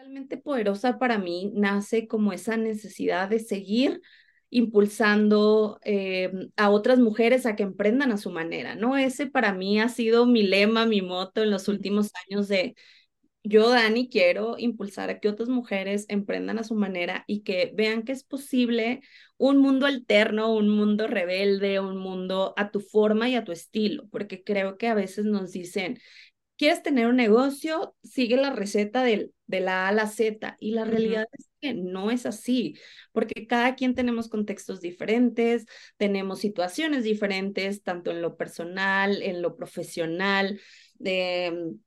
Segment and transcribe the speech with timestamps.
[0.00, 4.00] Realmente poderosa para mí nace como esa necesidad de seguir
[4.48, 8.96] impulsando eh, a otras mujeres a que emprendan a su manera, ¿no?
[8.96, 12.76] Ese para mí ha sido mi lema, mi moto en los últimos años de
[13.44, 18.02] yo, Dani, quiero impulsar a que otras mujeres emprendan a su manera y que vean
[18.04, 19.02] que es posible
[19.38, 24.08] un mundo alterno, un mundo rebelde, un mundo a tu forma y a tu estilo,
[24.10, 25.98] porque creo que a veces nos dicen,
[26.60, 30.58] quieres tener un negocio, sigue la receta del, de la A a la Z.
[30.60, 32.76] Y la realidad es que no es así,
[33.12, 35.64] porque cada quien tenemos contextos diferentes,
[35.96, 40.60] tenemos situaciones diferentes, tanto en lo personal, en lo profesional.
[41.02, 41.78] Em,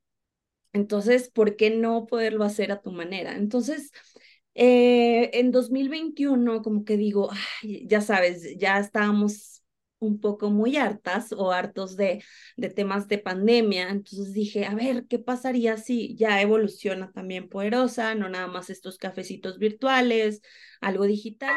[0.72, 3.36] entonces, ¿por qué no poderlo hacer a tu manera?
[3.36, 3.92] Entonces,
[4.56, 7.30] eh, en 2021, como que digo,
[7.62, 9.63] ya sabes, ya estábamos
[10.06, 12.24] un poco muy hartas o hartos de,
[12.58, 13.90] de temas de pandemia.
[13.90, 18.16] Entonces dije, a ver, ¿qué pasaría si ya evoluciona también poderosa?
[18.16, 20.42] No nada más estos cafecitos virtuales,
[20.82, 21.56] algo digital.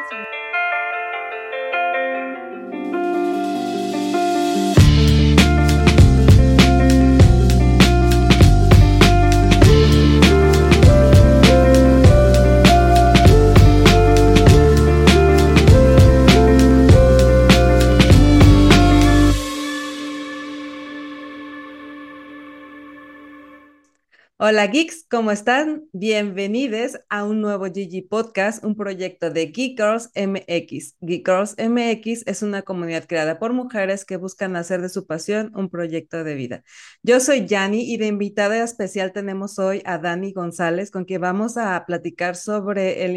[24.39, 25.85] Hola geeks, ¿cómo están?
[25.93, 30.95] Bienvenidos a un nuevo Gigi Podcast, un proyecto de Geek Girls MX.
[31.01, 35.51] Geek Girls MX es una comunidad creada por mujeres que buscan hacer de su pasión
[35.55, 36.63] un proyecto de vida.
[37.01, 41.57] Yo soy Yani y de invitada especial tenemos hoy a Dani González, con quien vamos
[41.57, 43.15] a platicar sobre el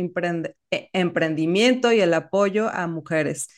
[0.70, 3.48] eh, emprendimiento y el apoyo a mujeres.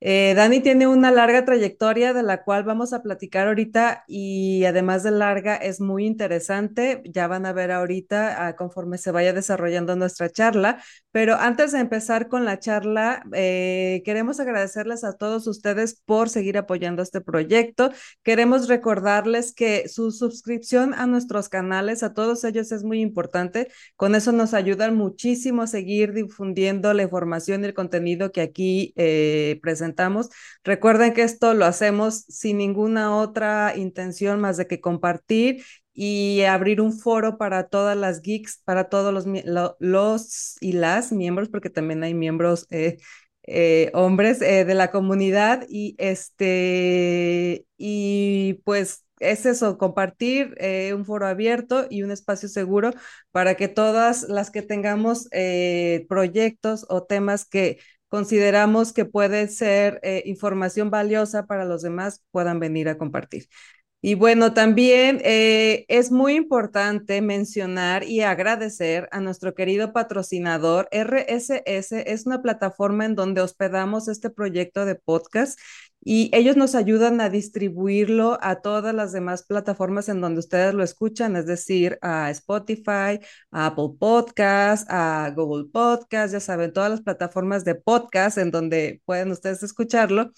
[0.00, 5.02] Eh, Dani tiene una larga trayectoria de la cual vamos a platicar ahorita y además
[5.02, 7.02] de larga es muy interesante.
[7.06, 10.82] Ya van a ver ahorita ah, conforme se vaya desarrollando nuestra charla.
[11.12, 16.58] Pero antes de empezar con la charla, eh, queremos agradecerles a todos ustedes por seguir
[16.58, 17.90] apoyando este proyecto.
[18.22, 23.68] Queremos recordarles que su suscripción a nuestros canales, a todos ellos es muy importante.
[23.96, 28.92] Con eso nos ayudan muchísimo a seguir difundiendo la información y el contenido que aquí
[28.96, 29.85] eh, presentamos
[30.64, 35.64] Recuerden que esto lo hacemos sin ninguna otra intención más de que compartir
[35.96, 39.24] y abrir un foro para todas las geeks, para todos los,
[39.80, 42.98] los y las miembros, porque también hay miembros eh,
[43.44, 45.64] eh, hombres eh, de la comunidad.
[45.70, 50.54] Y este y pues es eso, compartir
[50.94, 52.90] un foro abierto y un espacio seguro
[53.30, 55.28] para que todas las que tengamos
[56.08, 57.78] proyectos o temas que
[58.16, 63.46] consideramos que puede ser eh, información valiosa para los demás, puedan venir a compartir.
[64.02, 70.88] Y bueno, también eh, es muy importante mencionar y agradecer a nuestro querido patrocinador.
[70.92, 75.58] RSS es una plataforma en donde hospedamos este proyecto de podcast
[76.08, 80.84] y ellos nos ayudan a distribuirlo a todas las demás plataformas en donde ustedes lo
[80.84, 83.18] escuchan, es decir, a Spotify,
[83.50, 89.02] a Apple Podcast, a Google Podcast, ya saben, todas las plataformas de podcast en donde
[89.04, 90.30] pueden ustedes escucharlo.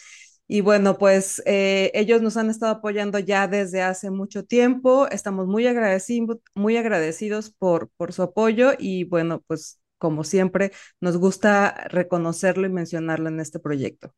[0.51, 5.07] Y bueno, pues eh, ellos nos han estado apoyando ya desde hace mucho tiempo.
[5.11, 11.17] Estamos muy agradecidos, muy agradecidos por, por su apoyo y bueno, pues como siempre, nos
[11.19, 14.15] gusta reconocerlo y mencionarlo en este proyecto.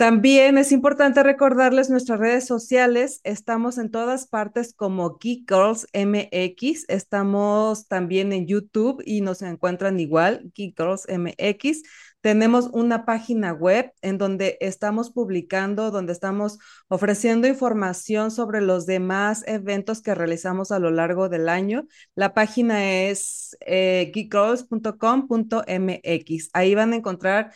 [0.00, 3.20] También es importante recordarles nuestras redes sociales.
[3.22, 6.86] Estamos en todas partes como Geek Girls MX.
[6.88, 11.82] Estamos también en YouTube y nos encuentran igual, Geek Girls MX.
[12.22, 19.44] Tenemos una página web en donde estamos publicando, donde estamos ofreciendo información sobre los demás
[19.46, 21.86] eventos que realizamos a lo largo del año.
[22.14, 26.48] La página es eh, geekgirls.com.mx.
[26.54, 27.52] Ahí van a encontrar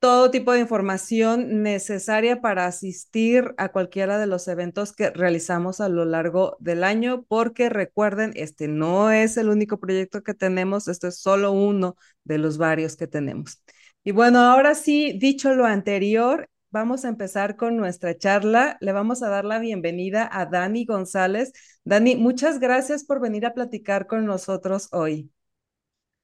[0.00, 5.88] todo tipo de información necesaria para asistir a cualquiera de los eventos que realizamos a
[5.88, 11.08] lo largo del año, porque recuerden, este no es el único proyecto que tenemos, esto
[11.08, 13.62] es solo uno de los varios que tenemos.
[14.04, 18.76] Y bueno, ahora sí, dicho lo anterior, vamos a empezar con nuestra charla.
[18.80, 21.52] Le vamos a dar la bienvenida a Dani González.
[21.84, 25.30] Dani, muchas gracias por venir a platicar con nosotros hoy.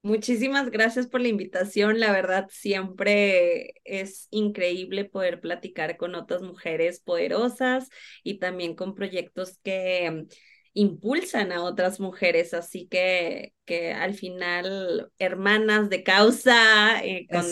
[0.05, 1.99] Muchísimas gracias por la invitación.
[1.99, 7.89] La verdad, siempre es increíble poder platicar con otras mujeres poderosas
[8.23, 10.27] y también con proyectos que
[10.75, 12.53] impulsan a otras mujeres.
[12.53, 17.47] Así que, que al final, hermanas de causa, eh, con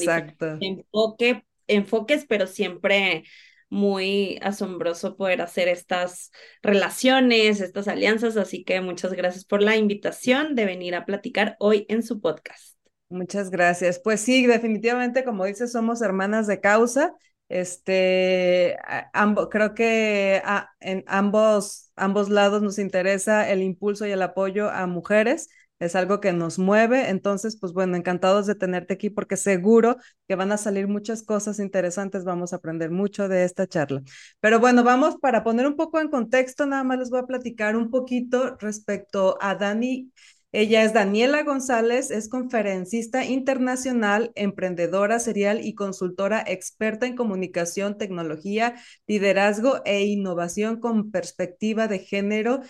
[0.61, 3.25] enfoque, enfoques, pero siempre
[3.73, 6.31] muy asombroso poder hacer estas
[6.63, 11.87] relaciones, estas alianzas, así que muchas gracias por la invitación de venir a platicar hoy
[11.89, 12.77] en su podcast.
[13.09, 13.99] Muchas gracias.
[13.99, 17.15] Pues sí, definitivamente, como dices, somos hermanas de causa.
[17.49, 18.77] Este,
[19.15, 20.43] ambos, creo que
[20.81, 25.49] en ambos, ambos lados nos interesa el impulso y el apoyo a mujeres
[25.83, 27.11] es algo que nos mueve.
[27.11, 29.97] Entonces, pues bueno, encantados de tenerte aquí porque seguro
[30.29, 34.03] que van a salir muchas cosas interesantes, vamos a aprender mucho de esta charla.
[34.41, 37.77] Pero bueno, vamos para poner un poco en contexto, nada más les voy a platicar
[37.77, 40.13] un poquito respecto a Dani.
[40.55, 48.75] Ella es Daniela González, es conferencista internacional, emprendedora serial y consultora experta en comunicación, tecnología,
[49.07, 52.61] liderazgo e innovación con perspectiva de género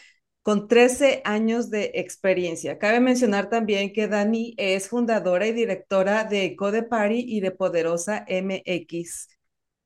[0.42, 2.78] con 13 años de experiencia.
[2.78, 8.24] Cabe mencionar también que Dani es fundadora y directora de Code Party y de Poderosa
[8.28, 9.28] MX.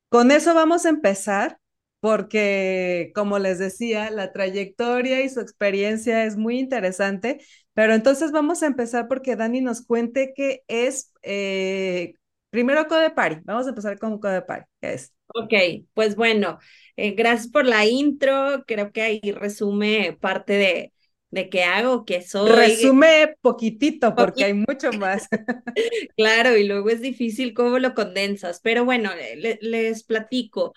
[0.09, 1.59] Con eso vamos a empezar
[2.01, 7.41] porque, como les decía, la trayectoria y su experiencia es muy interesante,
[7.75, 12.15] pero entonces vamos a empezar porque Dani nos cuente qué es, eh,
[12.51, 15.13] primero Code Party, vamos a empezar con Code Party, ¿qué es?
[15.35, 15.53] Ok,
[15.95, 16.59] pues bueno,
[16.97, 18.65] eh, gracias por la intro.
[18.67, 20.93] Creo que ahí resume parte de,
[21.31, 22.51] de qué hago, qué soy.
[22.51, 25.29] Resume poquitito porque hay mucho más.
[26.17, 29.11] claro, y luego es difícil cómo lo condensas, pero bueno,
[29.61, 30.73] les platico.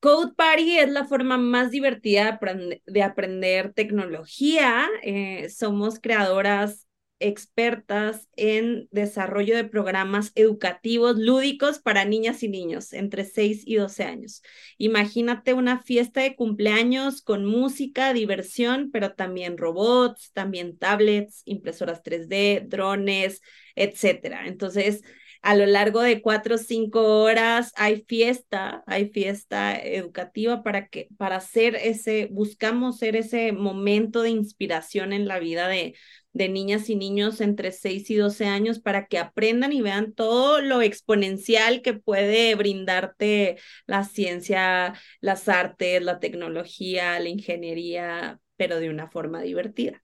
[0.00, 2.40] Code Party es la forma más divertida
[2.86, 4.88] de aprender, tecnología.
[5.02, 6.86] Eh, somos creadoras
[7.20, 14.04] expertas en desarrollo de programas educativos lúdicos para niñas y niños entre 6 y 12
[14.04, 14.42] años.
[14.78, 22.66] Imagínate una fiesta de cumpleaños con música, diversión, pero también robots, también tablets, impresoras 3D,
[22.66, 23.42] drones,
[23.76, 24.46] etcétera.
[24.46, 25.02] Entonces,
[25.42, 31.08] a lo largo de cuatro o cinco horas hay fiesta, hay fiesta educativa para que,
[31.16, 35.94] para hacer ese, buscamos ser ese momento de inspiración en la vida de,
[36.32, 40.60] de niñas y niños entre 6 y 12 años para que aprendan y vean todo
[40.60, 43.56] lo exponencial que puede brindarte
[43.86, 50.02] la ciencia, las artes, la tecnología, la ingeniería, pero de una forma divertida.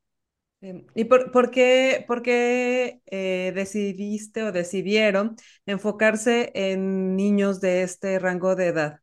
[0.67, 7.83] Em, ¿Y por, por qué, por qué eh, decidiste o decidieron enfocarse en niños de
[7.83, 9.01] este rango de edad?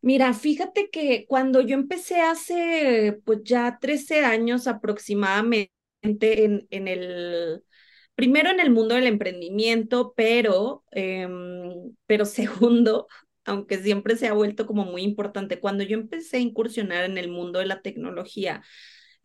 [0.00, 5.70] Mira, fíjate que cuando yo empecé hace pues ya 13 años aproximadamente,
[6.02, 7.62] en, en el,
[8.14, 13.08] primero en el mundo del emprendimiento, pero, em, pero segundo,
[13.44, 17.28] aunque siempre se ha vuelto como muy importante, cuando yo empecé a incursionar en el
[17.28, 18.62] mundo de la tecnología,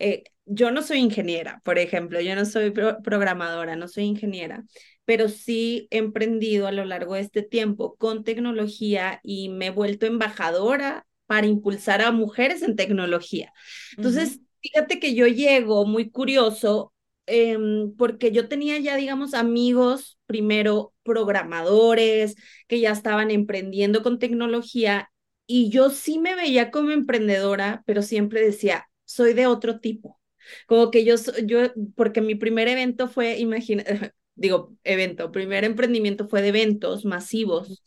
[0.01, 4.63] eh, yo no soy ingeniera, por ejemplo, yo no soy programadora, no soy ingeniera,
[5.05, 9.71] pero sí he emprendido a lo largo de este tiempo con tecnología y me he
[9.71, 13.53] vuelto embajadora para impulsar a mujeres en tecnología.
[13.95, 16.93] Entonces, Fíjate que yo llego muy curioso
[17.25, 22.35] em, porque yo tenía ya, digamos, amigos, primero programadores
[22.67, 25.11] que ya estaban emprendiendo con tecnología
[25.47, 30.19] y yo sí me veía como emprendedora, pero siempre decía, soy de otro tipo.
[30.67, 31.15] Como que yo,
[31.45, 31.59] yo
[31.95, 33.83] porque mi primer evento fue, imagina,
[34.35, 37.83] digo, evento, primer emprendimiento fue de eventos masivos.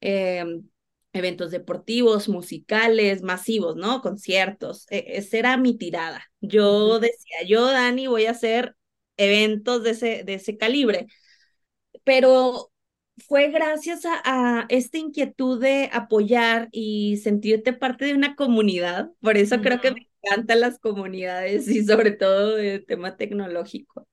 [0.00, 0.44] Eh,
[1.12, 4.00] eventos deportivos, musicales, masivos, ¿no?
[4.00, 4.86] Conciertos.
[4.90, 6.24] E, esa era mi tirada.
[6.40, 8.76] Yo decía, yo, Dani, voy a hacer
[9.16, 11.06] eventos de ese, de ese calibre.
[12.04, 12.72] Pero
[13.28, 19.10] fue gracias a, a, esta inquietud de apoyar y sentirte parte de una comunidad.
[19.20, 24.06] Por eso creo que me encantan las comunidades y sobre todo el tema tecnológico.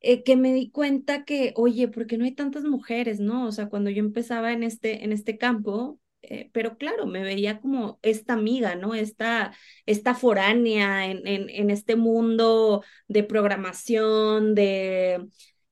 [0.00, 3.46] Eh, que me di cuenta que, oye, ¿por qué no hay tantas mujeres, no?
[3.46, 7.60] O sea, cuando yo empezaba en este, en este campo, eh, pero claro, me veía
[7.60, 8.94] como esta amiga, ¿no?
[8.94, 9.52] Esta,
[9.86, 15.26] esta foránea en, en, en este mundo de programación, de,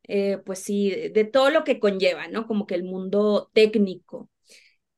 [0.05, 2.47] eh, pues sí, de todo lo que conlleva, ¿no?
[2.47, 4.31] Como que el mundo técnico.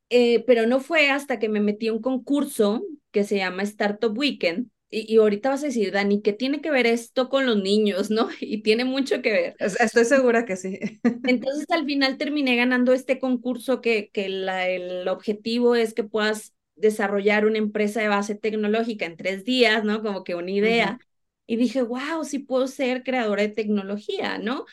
[0.08, 4.70] Pero no fue hasta que me metí a un concurso que se llama Startup Weekend,
[4.88, 8.28] y, ahorita vas a decir, Dani, ¿qué tiene que ver esto con los niños, no?
[8.40, 9.56] Y tiene mucho que ver.
[9.58, 10.78] Estoy segura que sí.
[11.24, 16.54] Entonces, al final terminé ganando este concurso que, que la, el objetivo es que puedas
[16.76, 20.02] desarrollar una empresa de base tecnológica en tres días, ¿no?
[20.02, 20.98] Como que una idea.
[21.46, 24.66] Y dije, wow, sí puedo ser creadora de tecnología, ¿no?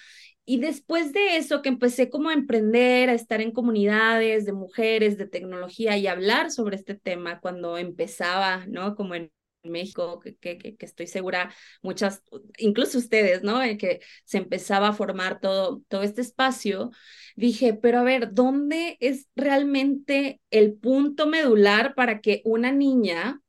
[0.45, 5.17] Y después de eso, que empecé como a emprender, a estar en comunidades de mujeres,
[5.17, 8.95] de tecnología y hablar sobre este tema cuando empezaba, ¿no?
[8.95, 9.31] Como en
[9.63, 12.23] México, que, que, que, estoy segura, muchas,
[12.57, 13.59] incluso ustedes, ¿no?
[13.77, 16.91] que se empezaba a formar todo, todo este espacio,
[17.35, 23.41] dije, pero a ver, ¿dónde es realmente el punto medular para que una niña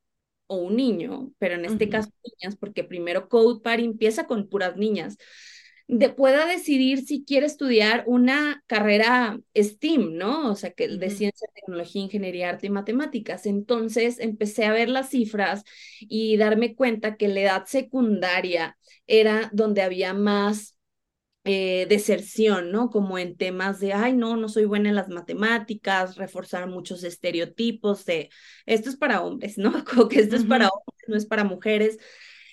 [0.46, 4.76] o un niño, pero en este caso niñas, porque primero Code Party empieza con puras
[4.76, 5.16] niñas,
[5.86, 10.50] de, pueda decidir si quiere estudiar una carrera STEAM, ¿no?
[10.50, 13.46] O sea, que de ciencia, tecnología, ingeniería, arte y matemáticas.
[13.46, 15.62] Entonces empecé a ver las cifras
[16.00, 20.74] y darme cuenta que la edad secundaria era donde había más
[21.44, 22.88] eh, deserción, ¿no?
[22.88, 28.06] Como en temas de, ay, no, no soy buena en las matemáticas, reforzar muchos estereotipos
[28.06, 28.30] de,
[28.64, 29.72] esto es para hombres, ¿no?
[29.84, 31.98] Como que esto es para hombres, no es para mujeres.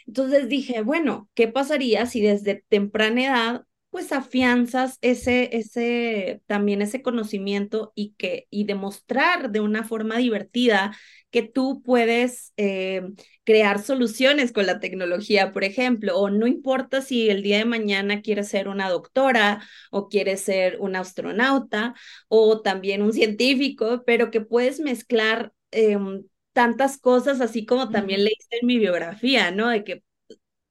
[0.08, 7.02] Entonces dije, bueno, ¿qué pasaría si desde temprana edad pues afianzas ese, ese, también ese
[7.02, 10.96] conocimiento y que, y demostrar de una forma divertida
[11.30, 13.02] que tú puedes eh,
[13.44, 18.22] crear soluciones con la tecnología, por ejemplo, o no importa si el día de mañana
[18.22, 21.94] quieres ser una doctora o quieres ser un astronauta
[22.30, 28.60] o también un científico, pero que puedes mezclar em, tantas cosas, así como también leíste
[28.62, 29.70] en mi biografía, ¿no?
[29.70, 30.04] De que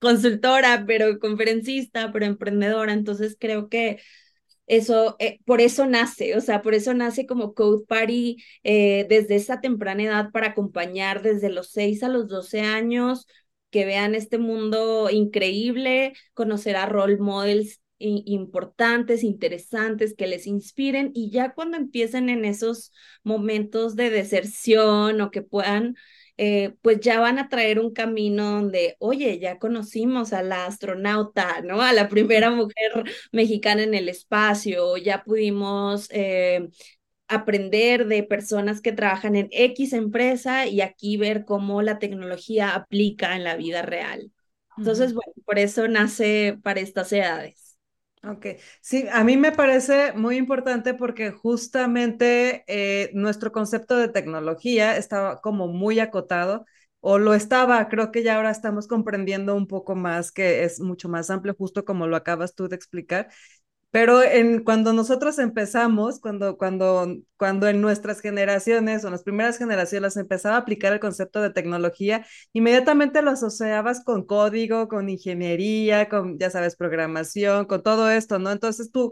[0.01, 2.93] consultora, pero conferencista, pero emprendedora.
[2.93, 4.01] Entonces creo que
[4.67, 9.37] eso, eh, por eso nace, o sea, por eso nace como Code Party eh, desde
[9.37, 13.27] esa temprana edad para acompañar desde los 6 a los 12 años,
[13.71, 21.31] que vean este mundo increíble, conocer a role models importantes, interesantes, que les inspiren y
[21.31, 22.93] ya cuando empiecen en esos
[23.23, 25.97] momentos de deserción o que puedan
[26.43, 31.61] eh, pues ya van a traer un camino donde, oye, ya conocimos a la astronauta,
[31.61, 31.83] ¿no?
[31.83, 36.71] A la primera mujer mexicana en el espacio, ya pudimos eh,
[37.29, 43.37] aprender de personas que trabajan en X empresa y aquí ver cómo la tecnología aplica
[43.37, 44.33] en la vida real.
[44.79, 47.70] Entonces, bueno, por eso nace para estas edades.
[48.23, 48.47] Ok,
[48.83, 55.41] sí, a mí me parece muy importante porque justamente eh, nuestro concepto de tecnología estaba
[55.41, 56.67] como muy acotado
[57.01, 61.09] o lo estaba, creo que ya ahora estamos comprendiendo un poco más que es mucho
[61.09, 63.29] más amplio, justo como lo acabas tú de explicar.
[63.91, 67.07] Pero en, cuando nosotros empezamos, cuando, cuando,
[67.41, 71.49] cuando en nuestras generaciones o en las primeras generaciones empezaba a aplicar el concepto de
[71.49, 78.39] tecnología, inmediatamente lo asociabas con código, con ingeniería, con, ya sabes, programación, con todo esto,
[78.39, 78.53] ¿no?
[78.53, 79.11] Entonces tú,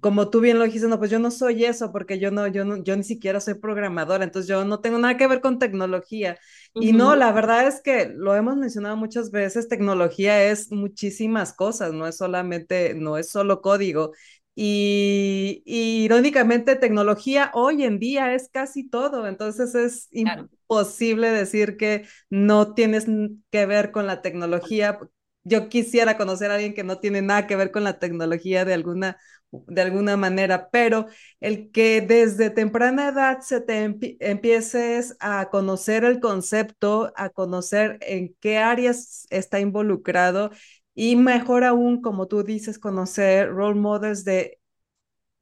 [0.00, 2.64] como tú bien lo dijiste, no, pues yo no soy eso porque yo no, yo
[2.64, 6.36] no, yo ni siquiera soy programadora, entonces yo no tengo nada que ver con tecnología.
[6.74, 11.92] Y no, la verdad es que lo hemos mencionado muchas veces, tecnología es muchísimas cosas,
[11.92, 14.12] no es solamente, no es solo código.
[14.60, 22.74] Y, irónicamente, tecnología hoy en día es casi todo, entonces es imposible decir que no
[22.74, 23.06] tienes
[23.52, 24.98] que ver con la tecnología.
[25.44, 28.74] Yo quisiera conocer a alguien que no tiene nada que ver con la tecnología de
[28.74, 29.16] alguna
[29.50, 31.06] de alguna manera, pero
[31.40, 38.36] el que desde temprana edad se te empieces a conocer el concepto, a conocer en
[38.40, 40.50] qué áreas está involucrado
[40.98, 44.58] y mejor aún, como tú dices, conocer role models de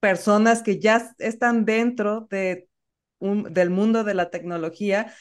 [0.01, 2.69] personas que ya están dentro de
[3.19, 5.15] un, del mundo de la tecnología,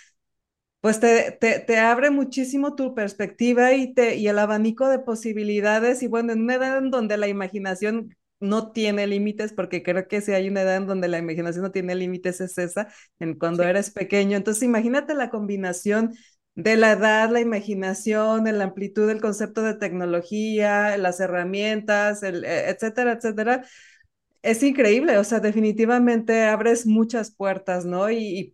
[0.82, 6.04] pues te, te, te, abre muchísimo tu perspectiva y, te, y el abanico de posibilidades.
[6.04, 10.22] Y bueno, en una edad en donde la imaginación no tiene límites, porque creo que
[10.22, 12.90] si hay una edad en donde la imaginación no tiene límites es esa,
[13.20, 14.38] en cuando eres pequeño.
[14.38, 16.14] Entonces, imagínate la combinación
[16.56, 22.70] de la edad, la imaginación, la amplitud del concepto de tecnología, las herramientas, el, e,
[22.70, 23.64] etcétera, etcétera
[24.46, 28.12] es increíble, o sea, definitivamente abres muchas puertas, ¿no?
[28.12, 28.52] Y,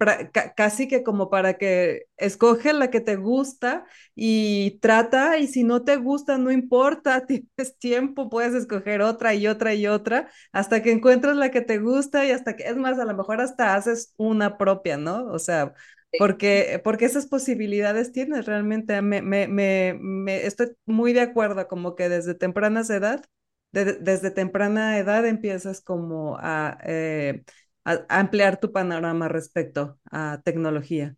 [0.55, 3.83] casi que como para que escoge la que te gusta
[4.15, 9.47] y trata, y si no te gusta, no importa, tienes tiempo, puedes escoger otra y
[9.47, 12.97] otra y otra, hasta que encuentres la que te gusta y hasta que, es más,
[12.97, 15.25] a lo mejor hasta haces una propia, ¿no?
[15.25, 15.73] O sea,
[16.17, 21.95] porque, porque esas posibilidades tienes realmente, me, me, me, me estoy muy de acuerdo, como
[21.95, 23.25] que desde tempranas edad
[23.71, 26.37] desde temprana edad empiezas como
[26.83, 27.43] eh,
[27.85, 31.15] a, ampliar tu panorama respecto a tecnología.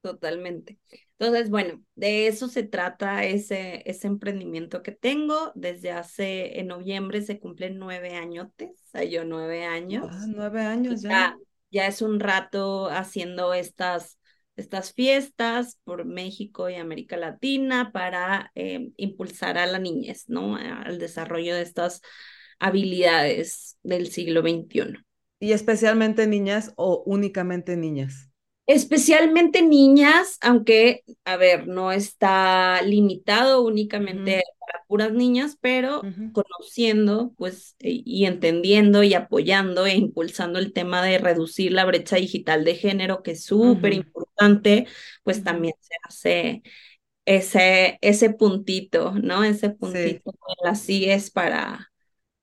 [0.00, 0.78] Totalmente.
[1.18, 5.52] Entonces, bueno, de eso se trata ese, ese emprendimiento que tengo.
[5.54, 8.70] Desde hace, en noviembre se cumplen nueve añotes,
[9.10, 10.06] yo nueve años.
[10.08, 11.10] Ah, nueve años ya.
[11.10, 11.38] Ya
[11.70, 14.18] es un rato haciendo estas
[14.58, 20.56] estas fiestas por México y América Latina para eh, impulsar a la niñez, ¿no?
[20.56, 22.02] Al desarrollo de estas
[22.58, 24.98] habilidades del siglo XXI.
[25.40, 28.27] ¿Y especialmente niñas o únicamente niñas?
[28.68, 37.76] Especialmente niñas, aunque, a ver, no está limitado únicamente para puras niñas, pero conociendo, pues,
[37.80, 42.74] e- y entendiendo y apoyando e impulsando el tema de reducir la brecha digital de
[42.76, 44.86] género, que es súper importante,
[45.24, 46.62] pues también se hace
[47.26, 49.44] ese, ese puntito, ¿no?
[49.44, 49.78] Ese Sí.
[49.78, 50.32] puntito
[50.64, 51.90] las CIES para,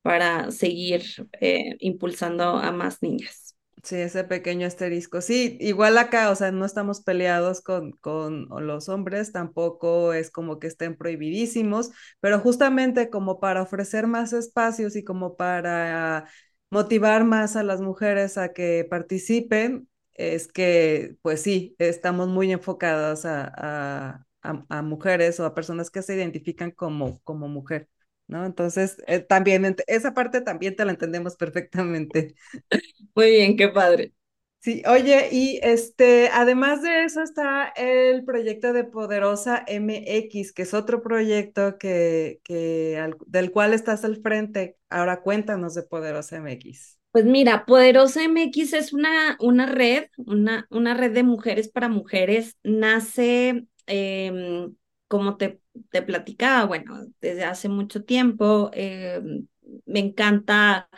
[0.02, 1.04] para seguir
[1.40, 3.45] eh, impulsando a más niñas.
[3.86, 5.20] Sí, ese pequeño asterisco.
[5.20, 10.58] Sí, igual acá, o sea, no estamos peleados con, con los hombres, tampoco es como
[10.58, 16.26] que estén prohibidísimos, pero justamente como para ofrecer más espacios y como para
[16.68, 23.24] motivar más a las mujeres a que participen, es que, pues sí, estamos muy enfocadas
[23.24, 27.88] a, a, a- a mujeres o a personas que se identifican como, como mujer,
[28.28, 28.44] ¿no?
[28.46, 32.34] Entonces, eh, también, esa parte también te la entendemos perfectamente.
[33.14, 34.12] Muy bien, qué padre.
[34.60, 40.74] Sí, oye, y este, además de eso está el proyecto de Poderosa MX, que es
[40.74, 44.76] otro proyecto que, que al- del cual estás al frente.
[44.90, 46.98] Ahora cuéntanos de Poderosa MX.
[47.12, 52.56] Pues mira, Poderosa MX es una, una red, una, una red de mujeres para mujeres.
[52.62, 54.76] Nace, em,
[55.08, 55.60] como te,
[55.90, 58.70] te platicaba, bueno, desde hace mucho tiempo.
[58.74, 59.46] em,
[59.86, 60.88] me encanta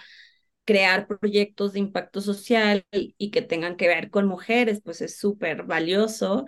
[0.64, 5.18] crear proyectos de impacto social y, y que tengan que ver con mujeres, pues es
[5.18, 6.46] súper valioso.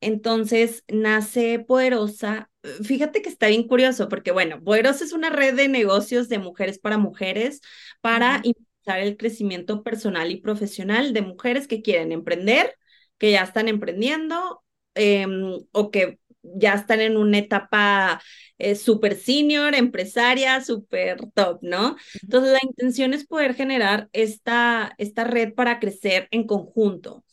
[0.00, 2.50] Entonces nace Poderosa.
[2.84, 6.78] Fíjate que está bien curioso porque, bueno, Poderosa es una red de negocios de mujeres
[6.78, 7.60] para mujeres
[8.00, 12.74] para impulsar el crecimiento personal y profesional de mujeres que quieren emprender,
[13.18, 14.62] que ya están emprendiendo
[14.94, 15.26] eh,
[15.72, 16.18] o que
[16.56, 18.20] ya están en una etapa
[18.58, 21.96] eh, súper senior, empresaria, súper top, ¿no?
[22.22, 27.24] Entonces, la intención es poder generar esta, esta red para crecer en conjunto.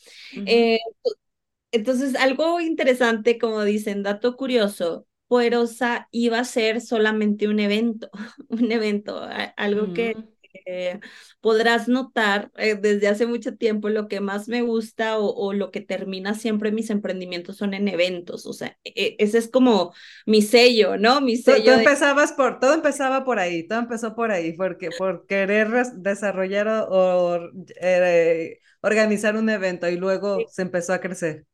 [0.46, 0.80] Eh,
[1.72, 8.10] entonces, algo interesante, como dicen, dato curioso, Poderosa iba a ser solamente un evento,
[8.50, 10.35] un evento, algo que ujú,
[10.66, 11.00] eh,
[11.42, 15.72] podrás notar eh, desde hace mucho tiempo, lo que más me gusta o, o lo
[15.72, 19.94] que termina siempre mis emprendimientos son en eventos, o sea, e- ese es como
[20.26, 21.22] mi sello, ¿no?
[21.22, 24.54] Mi Tú, tú sello de empezabas por, todo empezaba por ahí, todo empezó por ahí,
[24.54, 27.40] porque por querer desarrollar o, o,
[27.82, 31.46] eh, organizar un evento y luego se empezó a crecer.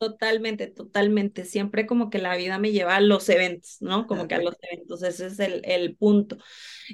[0.00, 1.44] Totalmente, totalmente.
[1.44, 4.06] Siempre como que la vida me lleva a los eventos, ¿no?
[4.06, 6.38] Como que a los eventos, ese es el, el punto.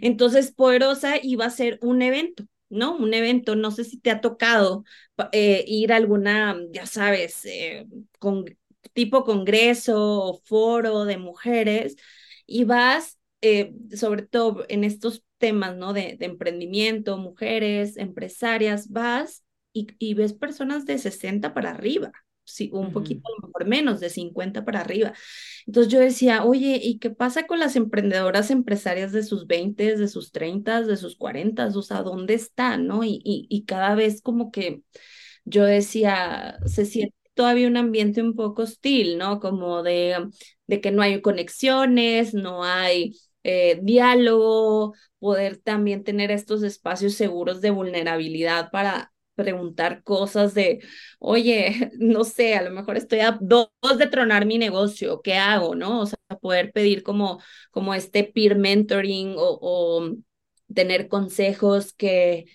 [0.02, 2.96] Entonces, Poderosa iba a ser un evento, ¿no?
[2.96, 4.84] Un evento, no sé si te ha tocado
[5.32, 7.86] eh, ir a alguna, ya sabes, eh,
[8.18, 8.44] con,
[8.92, 11.96] tipo congreso o foro de mujeres
[12.46, 15.92] y vas, eh, sobre todo en estos temas, ¿no?
[15.92, 22.12] De, de emprendimiento, mujeres, empresarias, vas y, y ves personas de 60 para arriba
[22.46, 25.12] sí, un Ujú, poquito a lo mejor menos, de 50 para arriba.
[25.66, 30.08] Entonces yo decía, oye, ¿y qué pasa con las emprendedoras empresarias de sus 20, de
[30.08, 31.66] sus 30, de sus 40?
[31.68, 33.04] O sea, ¿dónde están, no?
[33.04, 34.82] Y, y, y cada vez como que
[35.44, 39.40] yo decía, se siente todavía un ambiente un poco hostil, ¿no?
[39.40, 40.28] Como de,
[40.66, 47.60] de que no hay conexiones, no hay eh, diálogo, poder también tener estos espacios seguros
[47.60, 50.80] de vulnerabilidad para preguntar cosas de,
[51.20, 53.68] oye, no sé, a lo mejor estoy a dos
[53.98, 56.00] de tronar mi negocio, ¿qué hago, no?
[56.02, 60.10] O sea, poder pedir como, como este peer mentoring o, o
[60.74, 62.46] tener consejos que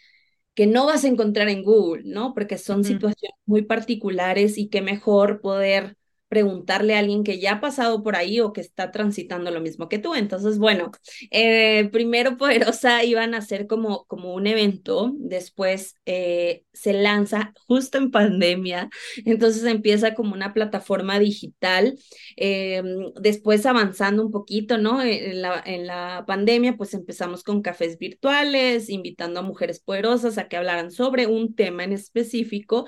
[0.54, 2.34] que no vas a encontrar en Google, ¿no?
[2.34, 5.98] Porque son situaciones muy particulares y qué mejor poder
[6.32, 9.90] preguntarle a alguien que ya ha pasado por ahí o que está transitando lo mismo
[9.90, 10.16] que tú.
[10.16, 10.90] Entonces, bueno,
[11.30, 17.98] eh, primero Poderosa iban a hacer como, como un evento, después eh, se lanza justo
[17.98, 18.90] en pandemia,
[19.26, 21.98] entonces empieza como una plataforma digital,
[22.38, 22.82] eh,
[23.20, 25.04] después avanzando un poquito, ¿no?
[25.04, 30.48] En la, en la pandemia, pues empezamos con cafés virtuales, invitando a mujeres poderosas a
[30.48, 32.88] que hablaran sobre un tema en específico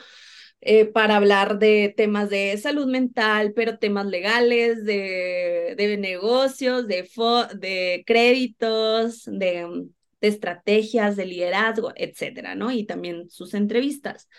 [0.65, 7.09] eh, para hablar de temas de salud mental, pero temas legales, de, de negocios, de,
[7.55, 9.87] de créditos, de,
[10.21, 12.71] de estrategias, de liderazgo, etcétera, ¿no?
[12.71, 14.29] Y también sus entrevistas.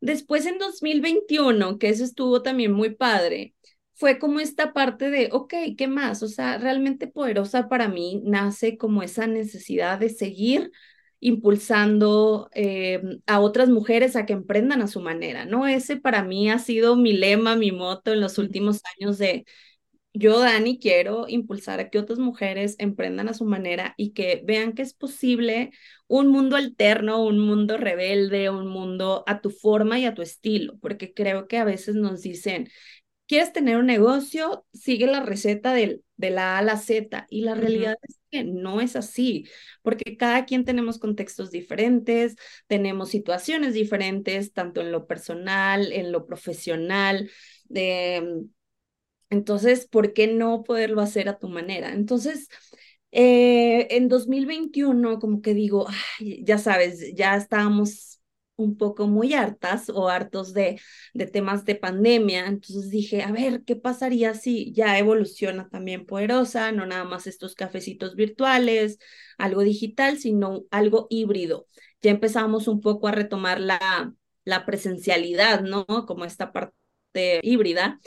[0.00, 3.54] Después en 2021, que eso estuvo también muy padre,
[3.94, 6.22] fue como esta parte de, ok, ¿qué más?
[6.22, 10.70] O sea, realmente poderosa para mí nace como esa necesidad de seguir
[11.20, 15.66] impulsando eh, a otras mujeres a que emprendan a su manera, ¿no?
[15.66, 19.44] Ese para mí ha sido mi lema, mi moto en los últimos años de
[20.12, 24.72] yo, Dani, quiero impulsar a que otras mujeres emprendan a su manera y que vean
[24.72, 25.70] que es posible
[26.08, 30.78] un mundo alterno, un mundo rebelde, un mundo a tu forma y a tu estilo,
[30.80, 32.68] porque creo que a veces nos dicen,
[33.26, 37.42] quieres tener un negocio, sigue la receta del, de la A a la Z y
[37.42, 39.46] la realidad es no es así,
[39.82, 46.26] porque cada quien tenemos contextos diferentes, tenemos situaciones diferentes, tanto en lo personal, en lo
[46.26, 47.30] profesional.
[47.68, 48.44] de
[49.30, 51.92] entonces, ¿por qué no poderlo hacer a tu manera?
[51.92, 52.48] Entonces,
[53.12, 55.86] eh, en 2021, como que digo,
[56.42, 58.19] ya sabes, ya estábamos
[58.62, 60.80] un poco muy hartas o hartos de,
[61.14, 62.46] de temas de pandemia.
[62.46, 66.72] Entonces dije, a ver, ¿qué pasaría si ya evoluciona también Poderosa?
[66.72, 68.98] No nada más estos cafecitos virtuales,
[69.38, 71.66] algo digital, sino algo híbrido.
[72.02, 74.12] Ya empezamos un poco a retomar la,
[74.44, 75.84] la presencialidad, ¿no?
[76.06, 78.00] Como esta parte híbrida.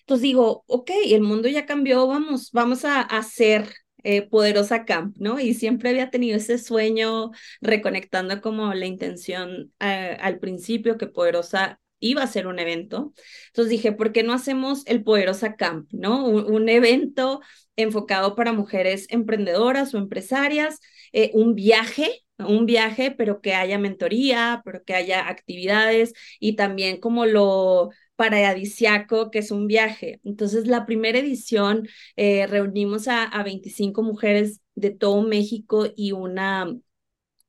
[0.00, 3.68] Entonces digo, ok, el mundo ya cambió, vamos, vamos a hacer
[4.04, 5.40] eh, Poderosa Camp, ¿no?
[5.40, 7.30] Y siempre había tenido ese sueño,
[7.60, 13.12] reconectando como la intención eh, al principio que Poderosa iba a ser un evento.
[13.48, 16.26] Entonces dije, ¿por qué no hacemos el Poderosa Camp, ¿no?
[16.26, 17.40] Un, evento
[17.76, 20.80] enfocado para mujeres emprendedoras o empresarias,
[21.12, 27.00] eh, un viaje un viaje, pero que haya mentoría, pero que haya actividades y también
[27.00, 30.20] como lo paradisiaco que es un viaje.
[30.24, 36.66] Entonces, la primera edición eh, reunimos a, a 25 mujeres de todo México y una,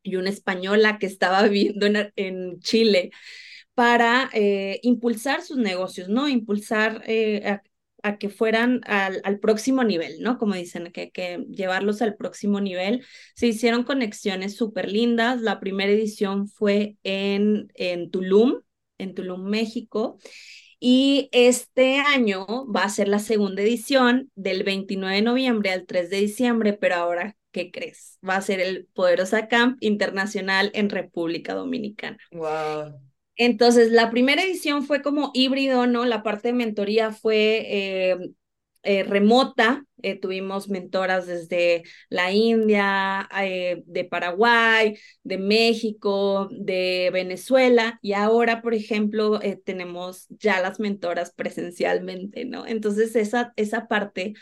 [0.03, 3.09] y una española que estaba viviendo en, Chile
[3.73, 6.29] para eh, impulsar sus negocios, ¿no?
[6.29, 7.59] Impulsar eh,
[8.03, 10.37] a, que fueran al, próximo nivel, ¿no?
[10.37, 13.03] Como dicen, que, que llevarlos al próximo nivel.
[13.35, 15.41] Se hicieron conexiones súper lindas.
[15.41, 18.61] La primera edición fue en, en Tulum,
[18.99, 20.19] en Tulum, México.
[20.79, 26.09] Y este año va a ser la segunda edición del 29 de noviembre al 3
[26.09, 28.17] de diciembre, pero ahora, ¿qué crees?
[28.27, 32.17] Va a ser el Poderosa Camp Internacional en República Dominicana.
[32.31, 33.01] Wow.
[33.35, 36.05] Entonces, la primera edición fue como híbrido, ¿no?
[36.05, 38.17] La parte de mentoría fue eh,
[38.83, 39.85] eh, remota.
[40.01, 48.61] Eh, tuvimos mentoras desde la India, eh, de Paraguay, de México, de Venezuela y ahora,
[48.61, 52.65] por ejemplo, tenemos ya las mentoras presencialmente, ¿no?
[52.65, 54.35] Entonces, esa, esa parte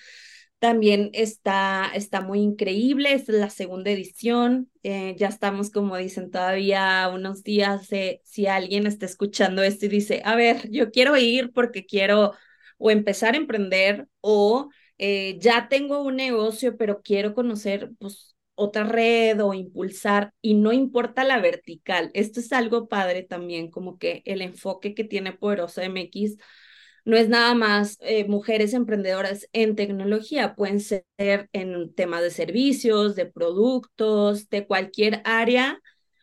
[0.60, 3.13] también está, está muy increíble.
[3.13, 4.69] Es la segunda edición.
[4.84, 7.88] ya estamos, como dicen, todavía unos días.
[8.23, 12.34] si alguien está escuchando esto y dice, a ver, yo quiero ir porque quiero
[12.77, 18.83] o empezar a emprender o eh, ya tengo un negocio, pero quiero conocer pues, otra
[18.83, 22.09] red o impulsar y no importa la vertical.
[22.13, 26.37] Esto es algo padre también, como que el enfoque que tiene Poderosa MX
[27.05, 31.05] no es nada más eh, mujeres emprendedoras en tecnología, pueden ser
[31.53, 35.79] en temas de servicios, de productos, de cualquier área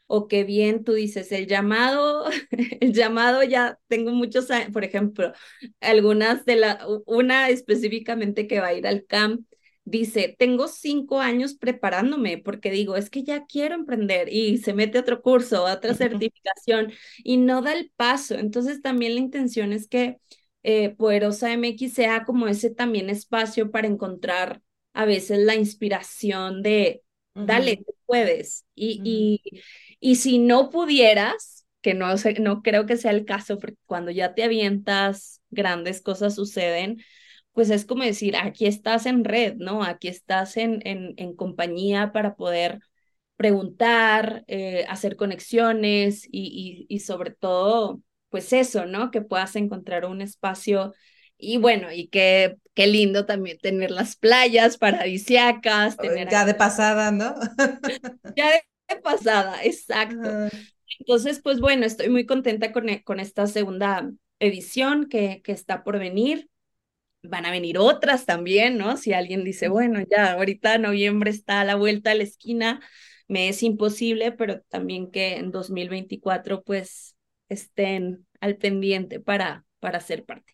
[0.06, 2.26] o que bien tú dices, el llamado,
[2.80, 5.32] el llamado ya tengo muchos por ejemplo,
[5.80, 9.46] algunas de la, una específicamente que va a ir al camp,
[9.84, 14.98] dice, tengo cinco años preparándome porque digo, es que ya quiero emprender y se mete
[14.98, 18.34] a otro curso, a otra certificación y no da el paso.
[18.36, 20.18] Entonces también la intención es que
[20.62, 24.62] eh, Poderosa MX sea como ese también espacio para encontrar
[24.94, 27.02] a veces la inspiración de,
[27.34, 28.64] dale, tú puedes.
[28.74, 29.60] Y, y,
[30.00, 32.07] y si no pudieras, que no,
[32.40, 37.02] no creo que sea el caso, porque cuando ya te avientas, grandes cosas suceden,
[37.52, 39.85] pues es como decir, aquí estás en red, ¿no?
[39.85, 42.80] Aquí estás en, en, en compañía para poder
[43.37, 49.11] preguntar, eh, hacer conexiones y, y, y, sobre todo, pues eso, ¿no?
[49.11, 50.92] Que puedas encontrar un espacio
[51.37, 55.96] y bueno, y qué, qué lindo también tener las playas paradisiacas.
[55.96, 57.35] Tener ya de pasada, ¿no?
[58.37, 58.62] ya de
[59.03, 60.31] pasada, exacto.
[60.99, 65.85] Entonces, pues bueno, estoy muy contenta con, e, con esta segunda edición que, que está
[65.85, 66.49] por venir.
[67.23, 68.97] Van a venir otras también, ¿no?
[68.97, 72.81] Si alguien dice, bueno, ya ahorita noviembre está a la vuelta de la esquina,
[73.29, 77.16] me es imposible, pero también que en 2024 pues
[77.49, 80.53] estén al pendiente para, para ser parte.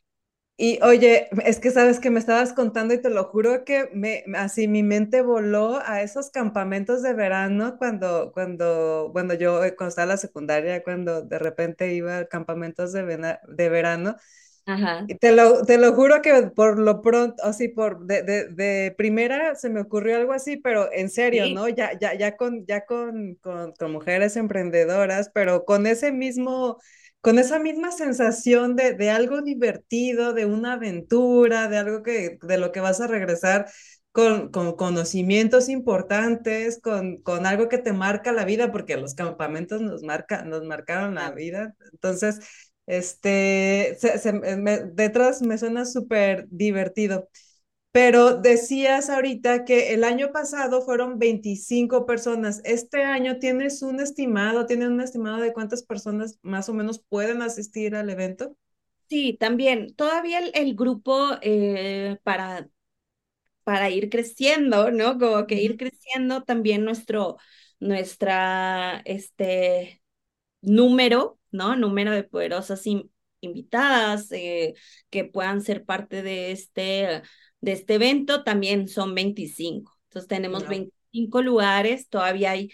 [0.63, 4.25] Y oye, es que sabes que me estabas contando y te lo juro que me,
[4.35, 9.89] así mi mente voló a esos campamentos de verano cuando, cuando, bueno, yo eh, cuando
[9.89, 14.17] estaba en la secundaria, cuando de repente iba a campamentos de, de verano.
[14.67, 15.07] Ajá.
[15.09, 18.95] Y te lo, te lo juro que por lo pronto, así por de, de, de,
[18.99, 21.55] primera se me ocurrió algo así, pero en serio, ¿Sí?
[21.55, 21.71] ¿no?
[21.71, 26.77] Ya, ya, ya, con, ya con, con, con mujeres emprendedoras, pero con ese mismo
[27.21, 32.59] con esa misma sensación de, de algo divertido, de una aventura, de algo que, de
[32.59, 33.67] lo que vas a regresar
[34.13, 39.81] con, con conocimientos importantes, con, con algo que te marca la vida, porque los campamentos
[39.81, 41.75] nos, marca, nos marcaron la vida.
[41.93, 42.41] Entonces,
[42.87, 47.29] este, se, me, detrás me suena súper divertido.
[47.93, 52.61] Pero decías ahorita que el año pasado fueron 25 personas.
[52.65, 57.43] Este año tienes un estimado, tienes un estimado de cuántas personas más o menos pueden
[57.43, 58.57] asistir al evento.
[59.09, 59.93] Sí, también.
[59.95, 62.69] Todavía el, grupo eh, para,
[63.65, 65.19] para ir creciendo, ¿no?
[65.19, 67.39] Como que ir creciendo también nuestro,
[67.81, 70.01] nuestra, este,
[70.61, 71.77] número, ¿no?
[71.77, 72.85] Número de poderosas
[73.41, 74.75] invitadas eh,
[75.11, 77.23] que puedan ser parte de este
[77.61, 79.97] de este evento también son 25.
[80.09, 82.71] Entonces tenemos 25 lugares, todavía hay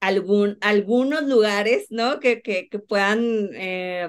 [0.00, 2.20] algún, algunos lugares, ¿no?
[2.20, 3.50] Que, que, que puedan...
[3.54, 4.08] Eh,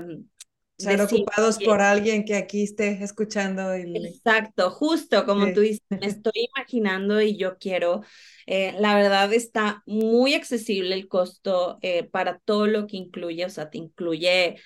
[0.77, 3.73] ser ocupados por alguien que aquí esté escuchando.
[3.73, 8.03] Exacto, justo como tú dices, me estoy imaginando y yo quiero,
[8.45, 13.49] eh, la verdad está muy accesible el costo eh, para todo lo que incluye, o
[13.49, 14.57] sea, te incluye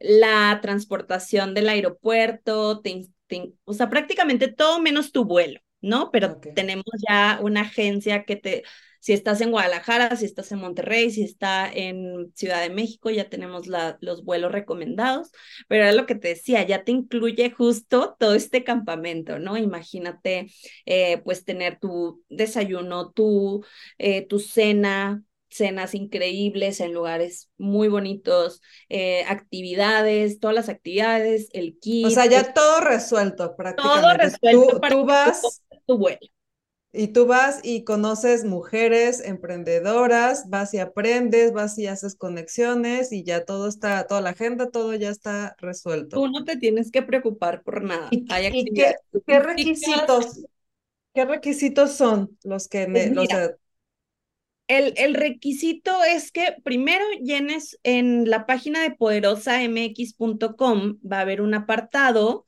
[0.00, 3.08] la transportación del aeropuerto, te,
[3.64, 6.10] o sea, prácticamente todo menos tu vuelo, ¿no?
[6.10, 8.64] Pero tenemos ya una agencia que te,
[9.00, 13.28] si estás en Guadalajara, si estás en Monterrey, si está en Ciudad de México, ya
[13.28, 15.30] tenemos la, los vuelos recomendados,
[15.68, 19.56] pero era lo que te decía, ya te incluye justo todo este campamento, ¿no?
[19.56, 20.48] Imagínate,
[20.86, 23.64] eh, pues tener tu desayuno, tu,
[23.98, 31.78] eh, tu cena, cenas increíbles en lugares muy bonitos, eh, actividades, todas las actividades, el
[31.78, 32.06] kit.
[32.06, 34.02] O sea, ya todo resuelto prácticamente.
[34.02, 36.20] Todo resuelto para tú vas, tu vuelo.
[36.90, 43.24] Y tú vas y conoces mujeres emprendedoras, vas y aprendes, vas y haces conexiones y
[43.24, 46.16] ya todo está, toda la agenda, todo ya está resuelto.
[46.16, 48.08] Tú no te tienes que preocupar por nada.
[48.10, 48.96] ¿Y, qué,
[49.38, 50.46] requisitos?
[51.12, 53.28] ¿Qué requisitos son los que me, pues
[54.68, 61.54] el, requisito es que primero llenes en la página de poderosamx.com, va a haber un
[61.54, 62.46] apartado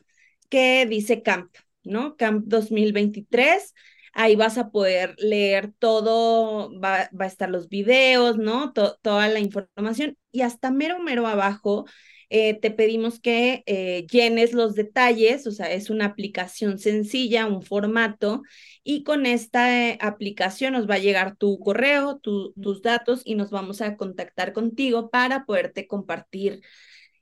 [0.49, 1.53] que dice Camp,
[1.83, 2.17] ¿no?
[2.17, 3.75] Camp 2023.
[4.13, 8.73] Ahí vas a poder leer todo, va, a estar los videos, ¿no?
[8.73, 11.87] toda la información y hasta mero, mero abajo
[12.31, 17.63] eh, te pedimos que eh, llenes los detalles, o sea, es una aplicación sencilla, un
[17.63, 18.43] formato,
[18.85, 23.51] y con esta eh, aplicación nos va a llegar tu correo, tus datos y nos
[23.51, 26.63] vamos a contactar contigo para poderte compartir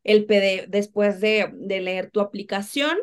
[0.05, 0.67] el PDF.
[0.69, 2.99] Después de, de leer tu aplicación,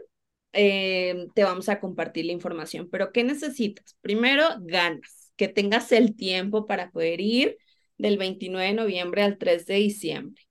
[0.52, 2.88] te vamos a compartir la información.
[2.89, 3.98] Pero ¿qué necesitas?
[4.02, 7.58] Primero, ganas, que tengas el tiempo para poder ir
[7.98, 10.44] del 29 de noviembre al 3 de diciembre.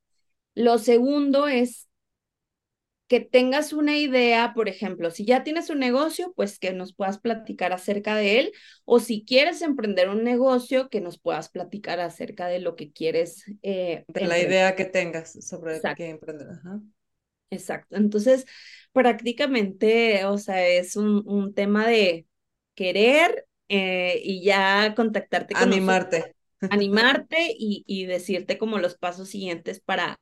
[0.55, 1.89] Lo segundo es
[3.07, 7.19] que tengas una idea, por ejemplo, si ya tienes un negocio, pues que nos puedas
[7.19, 8.53] platicar acerca de él,
[8.85, 13.45] o si quieres emprender un negocio, que nos puedas platicar acerca de lo que quieres.
[13.63, 16.49] Eh, de la idea que tengas sobre qué emprender.
[17.51, 17.97] Exacto.
[17.97, 18.47] Entonces,
[18.93, 22.27] prácticamente, o sea, es un, un tema de
[22.75, 26.34] querer eh, y ya contactarte con Animarte
[26.71, 30.19] animarte y, y decirte como los pasos siguientes para,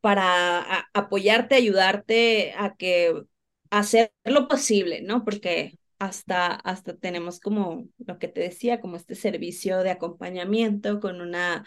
[0.00, 3.14] para apoyarte, ayudarte a que
[3.70, 5.24] hacer lo posible, ¿no?
[5.24, 11.20] Porque hasta, hasta tenemos como lo que te decía, como este servicio de acompañamiento con
[11.20, 11.66] una,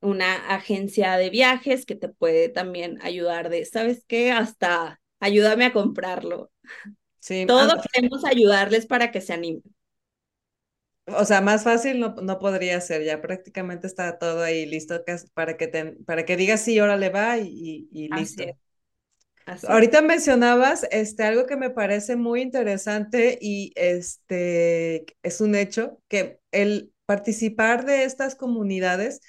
[0.00, 4.32] una agencia de viajes que te puede también ayudar de, ¿sabes qué?
[4.32, 6.50] Hasta ayúdame a comprarlo.
[7.20, 9.62] Sí, Todos queremos ayudarles para que se animen.
[11.16, 15.02] O sea, más fácil no, no podría ser, ya prácticamente está todo ahí listo
[15.34, 18.44] para que, te, para que digas sí, le va y, y listo.
[19.66, 26.40] Ahorita mencionabas este, algo que me parece muy interesante y este, es un hecho, que
[26.52, 29.20] el participar de estas comunidades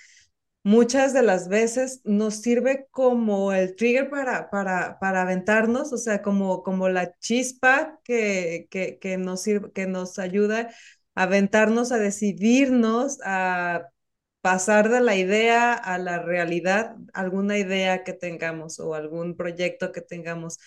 [0.63, 6.21] muchas de las veces nos sirve como el trigger para, para, para aventarnos, o sea,
[6.21, 10.69] como, como la chispa que, que, que, nos sirve, que nos ayuda
[11.15, 13.89] aventarnos a decidirnos, a
[14.41, 20.01] pasar de la idea a la realidad, alguna idea que tengamos o algún proyecto que
[20.01, 20.57] tengamos.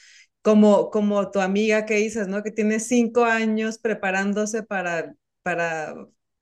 [0.43, 2.43] Como, como tu amiga que dices, ¿no?
[2.43, 5.95] Que tiene cinco años preparándose para, para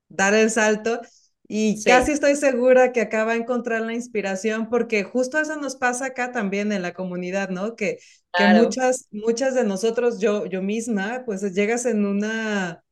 [0.09, 1.01] dar el salto
[1.47, 6.05] y casi estoy segura que acaba de encontrar la inspiración porque justo eso nos pasa
[6.07, 7.75] acá también en la comunidad, ¿no?
[7.75, 7.99] Que,
[8.33, 12.83] que muchas, muchas de nosotros, yo, yo misma, pues llegas en una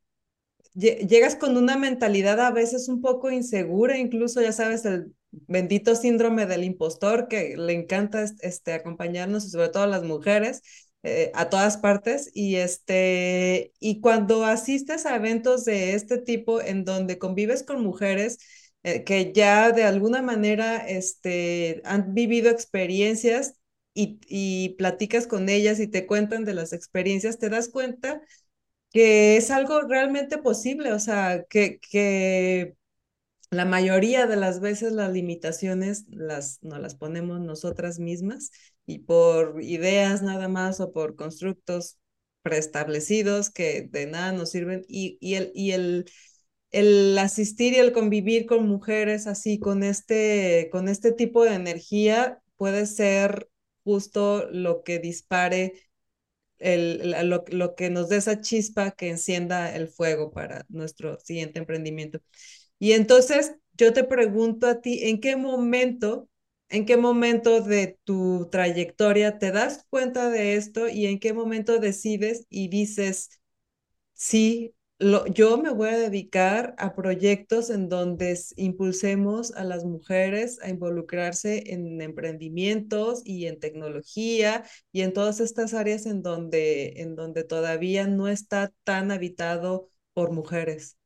[0.79, 6.45] llegas con una mentalidad a veces un poco insegura, incluso ya sabes, el bendito síndrome
[6.45, 10.61] del impostor que le encanta este, acompañarnos y sobre todo a las mujeres.
[11.03, 16.83] Eh, a todas partes y este y cuando asistes a eventos de este tipo en
[16.83, 18.37] donde convives con mujeres
[18.83, 23.53] eh, que ya de alguna manera este, han vivido experiencias
[23.93, 28.21] y, y platicas con ellas y te cuentan de las experiencias, te das cuenta
[28.91, 32.75] que es algo realmente posible, o sea, que, que
[33.51, 38.51] la mayoría de las veces las limitaciones las, no las ponemos nosotras mismas
[38.85, 41.97] y por ideas nada más o por constructos
[42.43, 46.05] preestablecidos que de nada nos sirven y, y, el, y el,
[46.71, 52.41] el asistir y el convivir con mujeres así, con este, con este tipo de energía
[52.57, 53.49] puede ser
[53.83, 55.73] justo lo que dispare
[56.59, 61.59] el, lo, lo, que nos dé esa chispa que encienda el fuego para nuestro siguiente
[61.59, 62.19] emprendimiento.
[62.79, 66.29] Y entonces yo te pregunto a ti, ¿en qué momento,
[66.69, 71.79] en qué momento de tu trayectoria te das cuenta de esto y en qué momento
[71.79, 73.29] decides y dices,
[74.13, 74.73] sí,
[75.33, 81.73] yo me voy a dedicar a proyectos en donde impulsemos a las mujeres a involucrarse
[81.73, 88.07] en emprendimientos y en tecnología y en todas estas áreas en donde, en donde todavía
[88.07, 90.97] no está tan habitado por mujeres.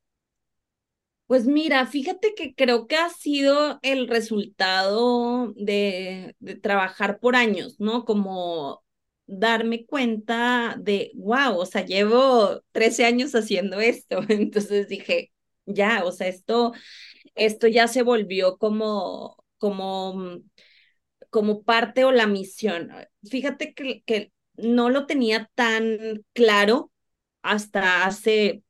[1.28, 7.80] Pues mira, fíjate que creo que ha sido el resultado de, de trabajar por años,
[7.80, 8.06] ¿no?
[8.06, 8.83] Como
[9.28, 14.20] darme cuenta de, wow, o sea, llevo 13 años haciendo esto.
[14.30, 15.32] Entonces dije,
[15.66, 16.74] ya, o sea, esto,
[17.36, 20.44] esto ya se volvió como, como, mm,
[21.30, 22.92] como parte o la misión.
[23.30, 26.92] Fíjate que, que no lo tenía tan claro
[27.42, 28.64] hasta hace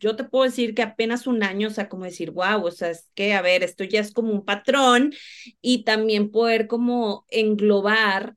[0.00, 2.90] yo te puedo decir que apenas un año, o sea, como decir, wow, o sea,
[2.90, 5.12] es que, a ver, esto ya es como un patrón
[5.60, 8.34] y también poder como englobar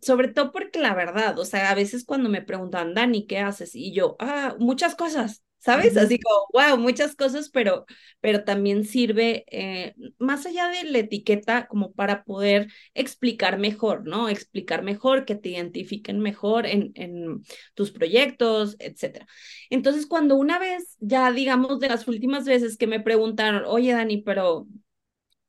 [0.00, 3.74] sobre todo porque la verdad, o sea, a veces cuando me preguntan, Dani, ¿qué haces?
[3.74, 5.96] Y yo, ah, muchas cosas, ¿sabes?
[5.96, 7.84] Así como, wow, muchas cosas, pero,
[8.20, 14.28] pero también sirve, eh, más allá de la etiqueta, como para poder explicar mejor, ¿no?
[14.28, 17.42] Explicar mejor, que te identifiquen mejor en, en
[17.74, 19.26] tus proyectos, etcétera.
[19.70, 24.22] Entonces, cuando una vez, ya digamos, de las últimas veces que me preguntaron, oye, Dani,
[24.22, 24.66] pero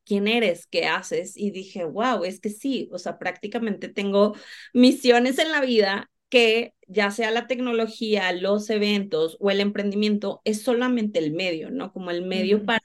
[0.08, 1.38] quién eres, qué haces.
[1.38, 4.36] Y dije, wow, es que sí, o sea, prácticamente tengo
[4.74, 10.62] misiones en la vida que ya sea la tecnología, los eventos o el emprendimiento, es
[10.64, 11.94] solamente el medio, ¿no?
[11.94, 12.82] Como el medio para,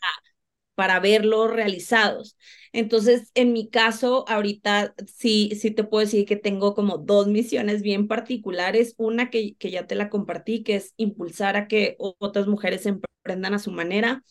[0.75, 2.37] para verlos realizados.
[2.73, 7.83] Entonces, en mi caso, ahorita sí, sí te puedo decir que tengo como dos misiones
[7.83, 8.95] bien particulares.
[8.97, 13.55] Una que, que ya te la compartí, que es impulsar a que otras mujeres emprendan
[13.55, 14.25] a su manera.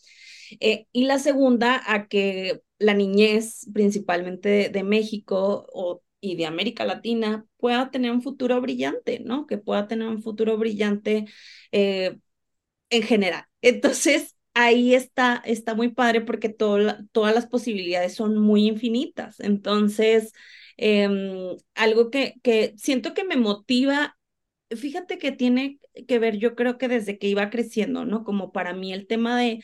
[0.60, 6.84] Eh, y la segunda, a que la niñez, principalmente de, México o, y de América
[6.84, 9.46] Latina, pueda tener un futuro brillante, ¿no?
[9.46, 11.26] Que pueda tener un futuro brillante
[11.72, 12.18] eh,
[12.90, 13.44] en general.
[13.62, 19.40] Entonces, ahí está, está muy padre porque todas las posibilidades son muy infinitas.
[19.40, 20.32] Entonces,
[20.76, 24.16] em, algo que, que siento que me motiva,
[24.70, 28.24] fíjate que tiene que ver, yo creo que desde que iba creciendo, ¿no?
[28.24, 29.62] Como para mí el tema de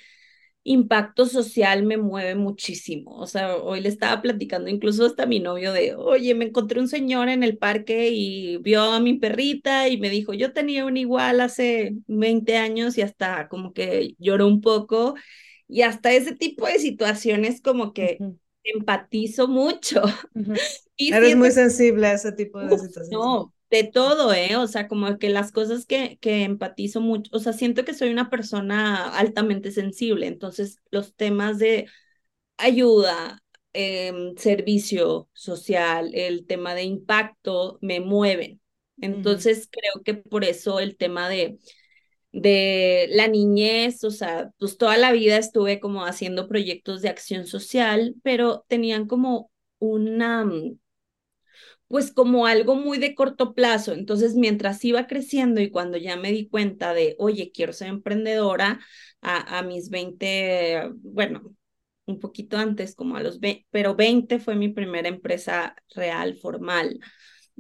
[0.68, 3.16] impacto social me mueve muchísimo.
[3.16, 6.88] O sea, hoy le estaba platicando incluso hasta mi novio de, oye, me encontré un
[6.88, 10.96] señor en el parque y vio a mi perrita y me dijo, yo tenía un
[10.96, 15.14] igual hace 20 años y hasta como que lloró un poco.
[15.66, 18.18] Y hasta ese tipo de situaciones como que
[18.64, 20.02] empatizo mucho.
[20.96, 23.10] y Eres muy sensible a ese tipo de situaciones.
[23.10, 24.56] No, de todo, ¿eh?
[24.56, 28.10] O sea, como que las cosas que, que empatizo mucho, o sea, siento que soy
[28.10, 31.88] una persona altamente sensible, entonces los temas de
[32.56, 38.60] ayuda, em, servicio social, el tema de impacto me mueven.
[39.00, 41.58] Entonces creo que por eso el tema de,
[42.32, 47.46] de la niñez, o sea, pues toda la vida estuve como haciendo proyectos de acción
[47.46, 50.44] social, pero tenían como una
[51.88, 53.92] pues como algo muy de corto plazo.
[53.94, 58.80] Entonces, mientras iba creciendo y cuando ya me di cuenta de, oye, quiero ser emprendedora
[59.22, 61.54] a, mis 20, bueno,
[62.06, 67.00] un poquito antes, como a los 20, pero 20 fue mi primera empresa real, formal,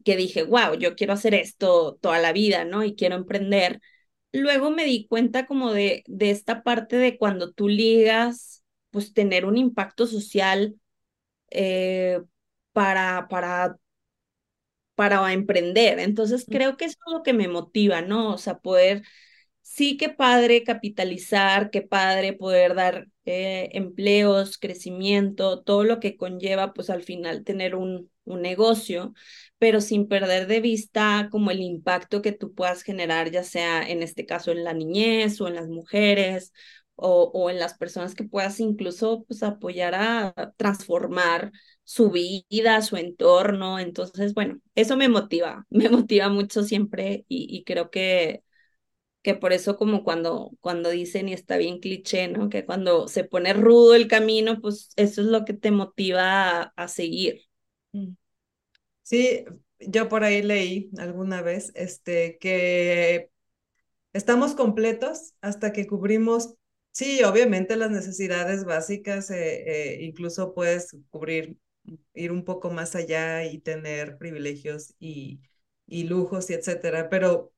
[0.04, 2.84] que dije, wow, yo quiero hacer esto toda la vida, ¿no?
[2.84, 3.80] Y quiero emprender.
[4.32, 9.44] Luego me di cuenta como de, de esta parte de cuando tú ligas, pues tener
[9.46, 10.76] un impacto social
[11.50, 12.20] eh,
[12.72, 13.76] para, para
[14.98, 16.00] para emprender.
[16.00, 18.34] Entonces creo que eso es lo que me motiva, ¿no?
[18.34, 19.04] O sea, poder
[19.62, 26.72] sí qué padre capitalizar, qué padre poder dar eh, empleos, crecimiento, todo lo que conlleva
[26.74, 29.14] pues al final tener un, un negocio,
[29.58, 34.02] pero sin perder de vista como el impacto que tú puedas generar, ya sea en
[34.02, 36.52] este caso en la niñez o en las mujeres
[36.98, 41.52] o, o en las personas que puedas incluso pues apoyar a transformar
[41.84, 43.78] su vida, su entorno.
[43.78, 48.42] Entonces, bueno, eso me motiva, me motiva mucho siempre y, y creo que
[49.22, 52.48] que por eso como cuando, cuando dicen, y está bien cliché, ¿no?
[52.48, 56.88] Que cuando se pone rudo el camino, pues eso es lo que te motiva a,
[56.88, 57.42] seguir.
[57.92, 58.14] Mm.
[59.02, 59.44] Sí,
[59.80, 63.30] yo por ahí leí alguna vez este, que
[64.12, 66.54] estamos completos hasta que cubrimos,
[66.98, 71.56] sí, obviamente las necesidades básicas, eh, eh, incluso puedes cubrir,
[72.14, 75.40] ir un poco más allá y tener privilegios y,
[75.86, 77.52] y lujos y etcétera, pero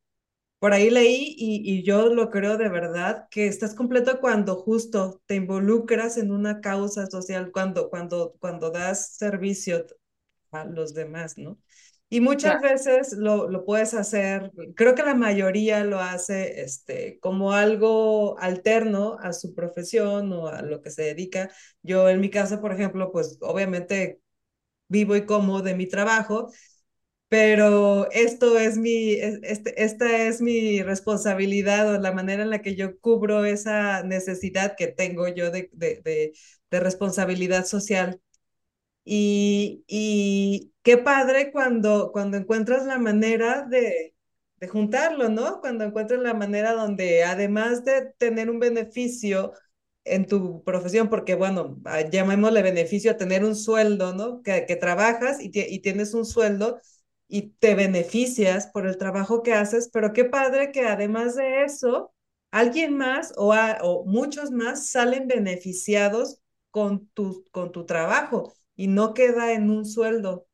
[0.60, 5.22] por ahí leí y, y, yo lo creo de verdad, que estás completo cuando justo
[5.26, 9.86] te involucras en una causa social, cuando, cuando, cuando das servicio
[10.52, 11.58] a los demás, ¿no?
[12.10, 12.60] Y muchas Claro.
[12.60, 19.16] veces lo, lo puedes hacer, creo que la mayoría lo hace este, como algo alterno
[19.20, 21.50] a su profesión o a lo que se dedica.
[21.82, 24.20] Yo en mi caso, por ejemplo, pues obviamente
[24.88, 26.50] vivo y como de mi trabajo,
[27.28, 32.74] pero esto es mi, este, esta es mi responsabilidad o la manera en la que
[32.76, 36.32] yo cubro esa necesidad que tengo yo de, de, de,
[36.70, 38.20] de responsabilidad social.
[39.04, 44.14] Y, y qué padre cuando, cuando encuentras la manera de,
[44.56, 45.60] de juntarlo, ¿no?
[45.60, 49.52] Cuando encuentras la manera donde además de tener un beneficio
[50.04, 51.78] en tu profesión, porque bueno,
[52.10, 54.42] llamémosle beneficio a tener un sueldo, ¿no?
[54.42, 56.80] Que, que trabajas y, y tienes un sueldo
[57.28, 62.12] y te beneficias por el trabajo que haces, pero qué padre que además de eso,
[62.50, 66.40] alguien más o, o muchos más salen beneficiados
[66.70, 68.52] con tu, con tu trabajo
[68.84, 70.46] y no queda en un sueldo,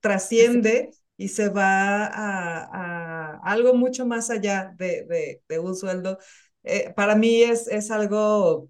[0.00, 6.18] trasciende y se va a, a algo mucho más allá de, de, de un sueldo.
[6.62, 8.68] Eh, para mí es, es algo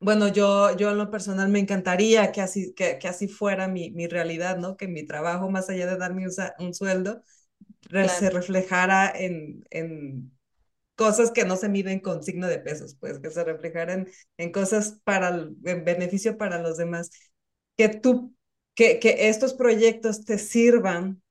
[0.00, 3.90] bueno, yo, yo en lo personal me encantaría que así, que, que así fuera mi,
[3.92, 4.76] mi realidad, ¿no?
[4.76, 6.32] Que mi trabajo, más allá de darme un,
[6.66, 7.22] un sueldo,
[7.98, 8.18] Claro.
[8.18, 10.32] se reflejara en, en
[10.96, 14.08] cosas que no se miden con signo de pesos, pues que se reflejaran
[14.38, 17.10] en cosas para, el, en beneficio para los demás.
[17.78, 18.36] Que tú,
[18.76, 21.22] que, que estos proyectos te sirvan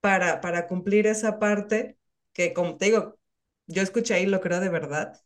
[0.00, 1.98] para, para cumplir esa parte,
[2.32, 3.18] que como te digo,
[3.66, 5.20] yo escuché y lo creo de verdad,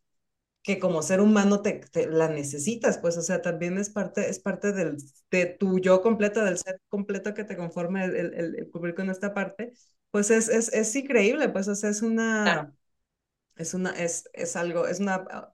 [0.62, 4.38] que como ser humano te, te, la necesitas, pues, o sea, también es parte, es
[4.40, 4.96] parte del,
[5.30, 9.10] de tu yo completo, del ser completo que te conforme el, el, el cubrir con
[9.10, 9.74] esta parte,
[10.10, 12.72] pues es, es, es increíble, pues, o sea, es una, Claro.
[13.56, 15.51] es una, es, es algo, es una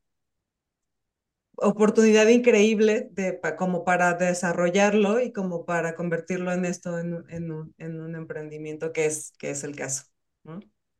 [1.61, 7.15] oportunidad increíble de, como para desarrollarlo y como para convertirlo en esto, en,
[7.53, 10.05] un, en un emprendimiento que es, que es el caso.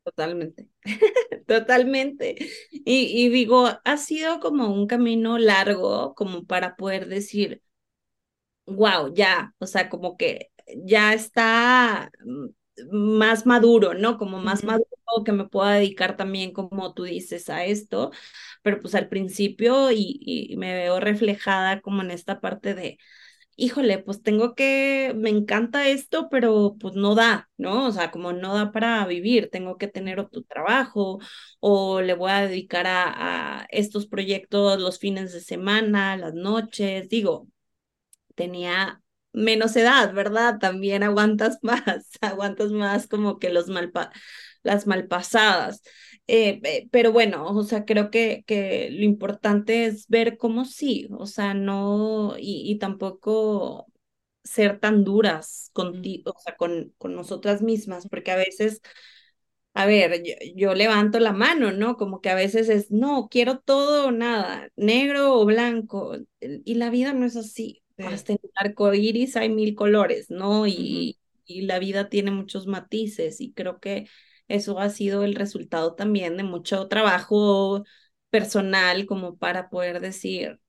[0.05, 0.69] Totalmente,
[1.47, 2.37] totalmente.
[2.73, 7.63] Y, y digo, ha sido como un camino largo como para poder decir,
[8.67, 10.51] wow, ya, o sea, como que
[10.85, 12.11] ya está
[12.93, 14.19] más maduro, ¿no?
[14.19, 14.73] Como más Uh -huh.
[14.73, 14.87] maduro
[15.25, 18.13] que me pueda dedicar también, como tú dices, a esto,
[18.63, 22.99] pero pues al principio y, y me veo reflejada como en esta parte de,
[23.57, 27.87] híjole, pues tengo que, me encanta esto, pero pues no da, ¿no?
[27.89, 31.19] O sea, como no da para vivir, tengo que tener otro trabajo
[31.61, 37.09] o le voy a dedicar a, a estos proyectos los fines de semana, las noches,
[37.09, 37.49] digo,
[38.35, 39.03] tenía
[39.39, 40.59] menos edad, ¿verdad?
[40.59, 44.11] También aguantas más, aguantas más como que los malpa
[44.63, 45.83] las malpasadas.
[46.27, 51.27] Eh, pero bueno, o sea, creo que, que lo importante es ver cómo sí, o
[51.27, 53.87] sea, no, y, y tampoco
[54.45, 58.83] ser tan duras contigo, o sea, con, con nosotras mismas, porque a veces,
[59.75, 61.97] a ver, yo, yo, levanto la mano, ¿no?
[61.97, 66.91] Como que a veces es, no, quiero todo o nada, negro o blanco, y la
[66.91, 67.83] vida no es así.
[67.99, 68.05] Sí.
[68.05, 70.67] Hasta en el arco iris hay mil colores, ¿no?
[70.67, 71.29] Y, Uh -huh.
[71.47, 74.09] y la vida tiene muchos matices, y creo que
[74.49, 77.85] eso ha sido el resultado también de mucho trabajo
[78.31, 80.61] personal como para poder decir,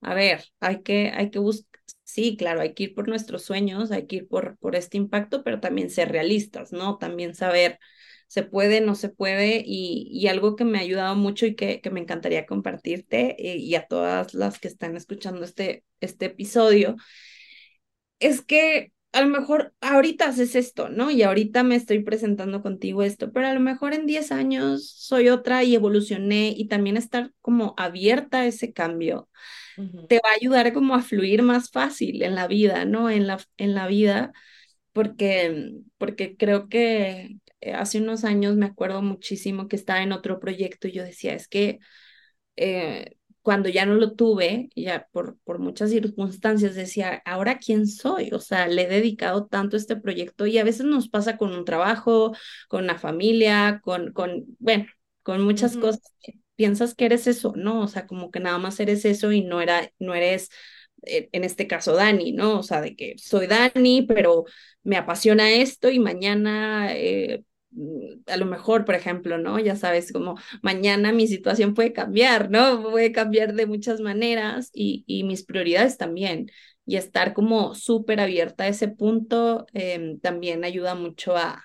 [0.00, 3.90] a ver, hay que, hay que buscar, sí, claro, hay que ir por nuestros sueños,
[3.92, 6.98] hay que ir por, por este impacto, pero también ser realistas, ¿no?
[6.98, 7.78] También saber,
[8.32, 11.82] se puede, no se puede, y, y algo que me ha ayudado mucho y que,
[11.82, 16.96] que me encantaría compartirte y, y a todas las que están escuchando este, este episodio,
[18.20, 21.10] es que a lo mejor ahorita haces esto, ¿no?
[21.10, 25.28] Y ahorita me estoy presentando contigo esto, pero a lo mejor en 10 años soy
[25.28, 29.28] otra y evolucioné y también estar como abierta a ese cambio
[30.08, 33.10] te va a ayudar como a fluir más fácil en la vida, ¿no?
[33.10, 34.32] En la, en la vida,
[34.92, 37.40] porque, porque creo que eh,
[37.74, 41.48] hace unos años me acuerdo muchísimo que estaba en otro proyecto y yo decía, es
[41.48, 41.78] que
[42.56, 48.30] eh, cuando ya no lo tuve, ya por, por muchas circunstancias, decía, ¿ahora quién soy?
[48.32, 51.52] O sea, le he dedicado tanto a este proyecto y a veces nos pasa con
[51.52, 52.34] un trabajo,
[52.68, 54.86] con una familia, con, con bueno,
[55.22, 56.02] con muchas cosas.
[56.54, 57.80] Piensas que eres eso, ¿no?
[57.82, 60.48] O sea, como que nada más eres eso y no, era, no eres,
[61.02, 62.60] eh, en este caso, Dani, ¿no?
[62.60, 64.44] O sea, de que soy Dani, pero
[64.84, 66.94] me apasiona esto y mañana...
[66.96, 67.44] Eh,
[68.26, 69.58] a lo mejor, por ejemplo, ¿no?
[69.58, 72.82] Ya sabes, como mañana mi situación puede cambiar, ¿no?
[72.90, 76.50] Puede cambiar de muchas maneras y, y mis prioridades también.
[76.86, 81.64] Y estar como súper abierta a ese punto em, también ayuda mucho a,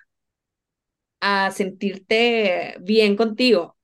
[1.21, 3.77] a sentirte bien contigo.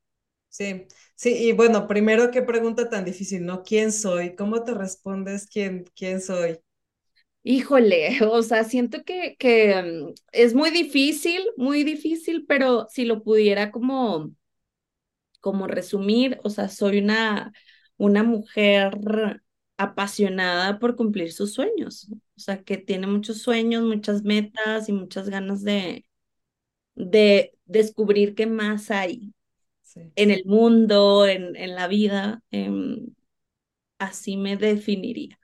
[0.50, 3.64] Sí, sí, y bueno, primero, qué pregunta tan difícil, ¿no?
[3.64, 4.36] ¿Quién soy?
[4.36, 6.60] ¿Cómo te respondes quién, quién soy?
[7.44, 9.82] Híjole, o sea, siento que, que
[10.12, 14.32] mm, es muy difícil, muy difícil, pero si lo pudiera como,
[15.40, 17.52] como resumir, o sea, soy una,
[17.98, 19.42] una mujer
[19.78, 25.30] apasionada por cumplir sus sueños, o sea, que tiene muchos sueños, muchas metas y muchas
[25.30, 26.06] ganas de,
[26.96, 29.34] de descubrir qué más hay
[30.16, 32.44] en el mundo, en, en la vida.
[32.52, 33.16] Em,
[34.00, 35.40] así me definiría.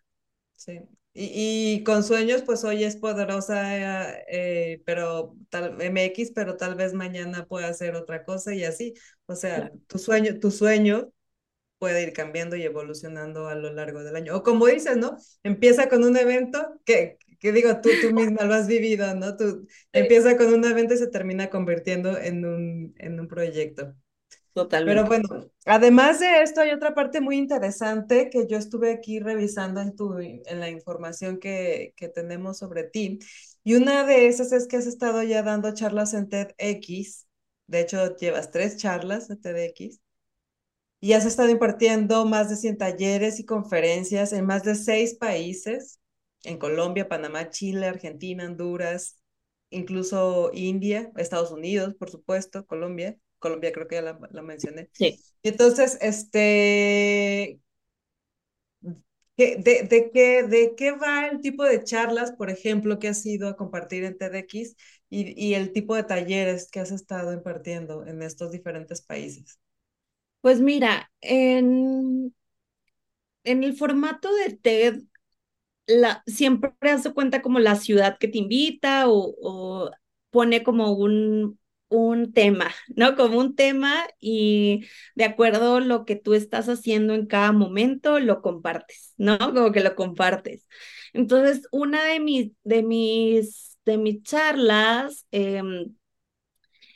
[0.56, 0.80] Sí,
[1.22, 3.78] y, con sueños, pues hoy es poderosa,
[4.30, 8.93] eh, pero tal MX, pero tal vez mañana pueda hacer otra cosa y así.
[9.26, 11.11] O sea, tu sueño, tu sueño
[11.78, 14.36] puede ir cambiando y evolucionando a lo largo del año.
[14.36, 15.17] O como dices, ¿no?
[15.43, 19.36] Empieza con un evento que, que digo, tú, tú misma lo has vivido, ¿no?
[19.38, 23.95] Tú empieza con un evento y se termina convirtiendo en un, en un proyecto.
[24.54, 25.04] Totalmente.
[25.04, 29.82] Pero bueno, además de esto, hay otra parte muy interesante que yo estuve aquí revisando
[29.82, 33.20] en, tu, en la información que, que tenemos sobre ti.
[33.64, 37.28] Y una de esas es que has estado ya dando charlas en TEDx.
[37.68, 40.00] De hecho, llevas tres charlas en TEDx.
[41.02, 46.00] Y has estado impartiendo más de 100 talleres y conferencias en más de seis países,
[46.43, 49.18] en Colombia, Panamá, Chile, Argentina, Honduras,
[49.70, 53.18] incluso India, Estados Unidos, por supuesto, Colombia.
[53.39, 54.89] Colombia creo que ya la, mencioné.
[54.93, 55.19] Sí.
[55.43, 57.59] Entonces, este,
[59.37, 59.55] ¿de,
[59.89, 63.55] de, qué, ¿de qué va el tipo de charlas, por ejemplo, que has ido a
[63.55, 64.75] compartir en TEDx
[65.09, 69.59] y, y el tipo de talleres que has estado impartiendo en estos diferentes países?
[70.41, 72.33] Pues mira, en,
[73.43, 75.01] en el formato de TED,
[75.87, 79.91] la, siempre hace cuenta como la ciudad que te invita o, o
[80.31, 81.59] pone como un,
[81.89, 83.15] un tema, ¿no?
[83.15, 84.85] Como un tema y
[85.15, 89.37] de acuerdo a lo que tú estás haciendo en cada momento, lo compartes, ¿no?
[89.39, 90.67] Como que lo compartes.
[91.13, 95.61] Entonces, una de mis, de mis, de mis charlas, eh,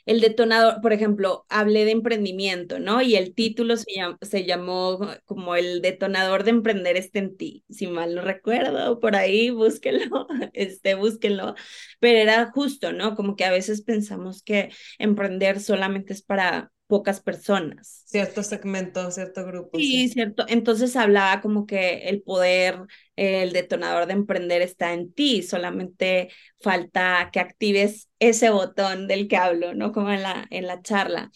[0.06, 3.00] el detonador, por ejemplo, hablé de emprendimiento, ¿no?
[3.02, 3.86] Y el título se,
[4.22, 9.16] se llamó como el detonador de emprender este en ti, si mal no recuerdo, por
[9.16, 11.54] ahí búsquenlo, este, búsquenlo,
[12.00, 13.14] pero era justo, ¿no?
[13.16, 18.04] Como que a veces pensamos que emprender solamente es para pocas personas.
[18.06, 19.76] Cierto segmento, cierto grupo.
[19.78, 20.44] Sí, cierto.
[20.46, 22.78] Entonces hablaba como que el poder,
[23.16, 26.30] el detonador de emprender está en ti, solamente
[26.60, 29.90] falta que actives ese botón del que hablo, ¿no?
[29.90, 31.32] Como en la, en la charla.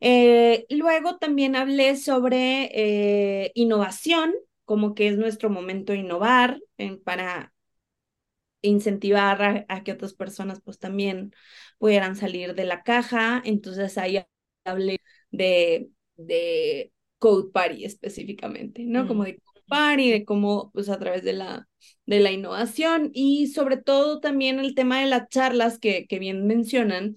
[0.00, 4.34] Eh, luego también hablé sobre eh, innovación,
[4.64, 6.58] como que es nuestro momento de innovar
[7.04, 7.52] para
[8.60, 11.32] incentivar a, a, que otras personas pues también
[11.78, 13.40] pudieran salir de la caja.
[13.44, 14.24] Entonces ahí
[14.64, 14.95] hablé
[15.36, 19.06] de, de Code Party específicamente, ¿no?
[19.06, 21.68] Como de Code Party, de cómo, pues a través de la,
[22.06, 26.46] de la innovación y sobre todo también el tema de las charlas que, que bien
[26.46, 27.14] mencionan.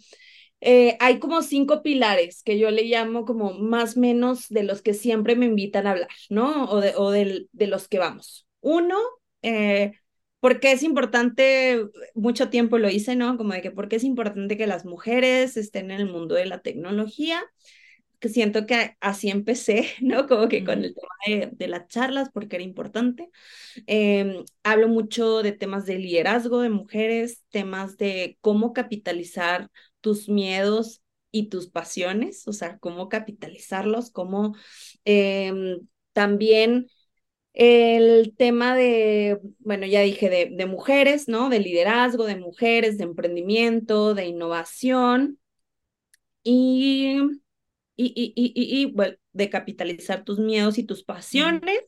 [0.61, 4.93] Eh, hay como cinco pilares que yo le llamo como más menos de los que
[4.93, 6.65] siempre me invitan a hablar, ¿no?
[6.65, 8.45] O de, o de, de los que vamos.
[8.59, 8.97] Uno,
[9.41, 9.93] eh,
[10.41, 13.37] porque es importante, mucho tiempo lo hice, ¿no?
[13.37, 16.59] Como de que porque es importante que las mujeres estén en el mundo de la
[16.61, 17.41] tecnología,
[18.19, 20.27] que siento que así empecé, ¿no?
[20.27, 23.29] Como que con el tema de, las charlas, porque era importante.
[23.87, 29.69] Em, hablo mucho de temas de liderazgo de mujeres, temas de cómo capitalizar
[30.01, 31.01] tus miedos
[31.31, 34.55] y tus pasiones, o sea, cómo capitalizarlos, cómo
[35.05, 35.79] em,
[36.13, 36.87] también
[37.53, 41.49] El tema de, bueno, ya dije, de, de mujeres, ¿no?
[41.49, 45.39] De liderazgo, de mujeres, de emprendimiento, de innovación
[46.43, 47.17] y,
[48.03, 51.81] y, y, y, y, y bueno, de capitalizar tus miedos y tus pasiones.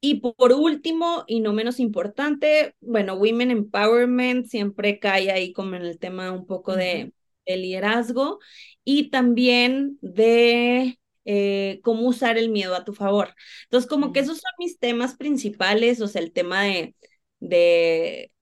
[0.00, 5.82] Y por último, y no menos importante, bueno, Women Empowerment siempre cae ahí como en
[5.82, 7.12] el tema un poco de,
[7.46, 8.40] de liderazgo
[8.84, 13.32] y también de eh, cómo usar el miedo a tu favor.
[13.64, 16.96] Entonces, como que esos son mis temas principales, o sea, el tema de,
[17.38, 18.32] de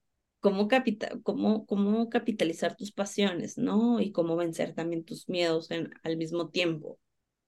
[0.41, 4.01] cómo, capita cómo, cómo capitalizar tus pasiones, ¿no?
[4.01, 6.99] Y cómo vencer también tus miedos en, al mismo tiempo.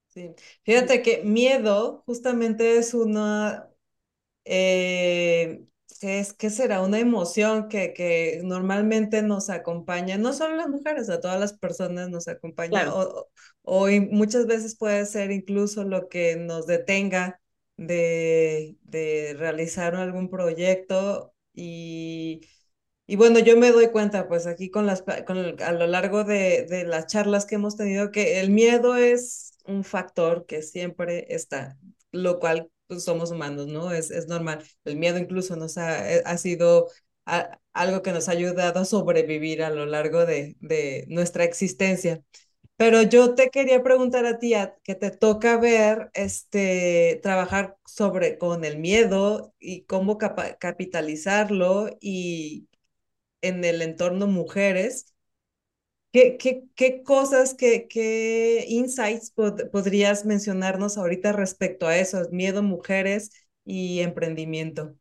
[0.08, 0.30] Sí,
[0.62, 3.66] fíjate que miedo justamente es una,
[4.44, 5.64] eh,
[6.02, 6.82] es, ¿qué será?
[6.82, 11.54] Una emoción que, que normalmente nos acompaña, no solo a las mujeres, a todas las
[11.54, 13.30] personas nos acompaña, o,
[13.62, 17.40] o, muchas veces puede ser incluso lo que nos detenga
[17.76, 22.42] de, de realizar algún proyecto y,
[23.12, 26.64] y bueno, yo me doy cuenta, pues aquí con las, con a lo largo de,
[26.66, 31.76] de las charlas que hemos tenido, que el miedo es un factor que siempre está,
[32.10, 33.92] lo cual pues, somos humanos, ¿no?
[33.92, 34.64] Es, es normal.
[34.84, 36.88] El miedo incluso nos ha, eh, ha sido
[37.74, 42.22] algo que nos ha ayudado a sobrevivir a lo largo de, de nuestra existencia.
[42.76, 48.64] Pero yo te quería preguntar a ti, que te toca ver, este, trabajar sobre con
[48.64, 52.68] el miedo y cómo capitalizarlo y
[53.42, 55.14] en el entorno mujeres,
[56.12, 59.32] ¿Qué, qué, qué cosas, qué, qué insights
[59.72, 62.28] podrías mencionarnos ahorita respecto a eso?
[62.30, 63.30] Miedo, mujeres
[63.64, 64.94] y emprendimiento.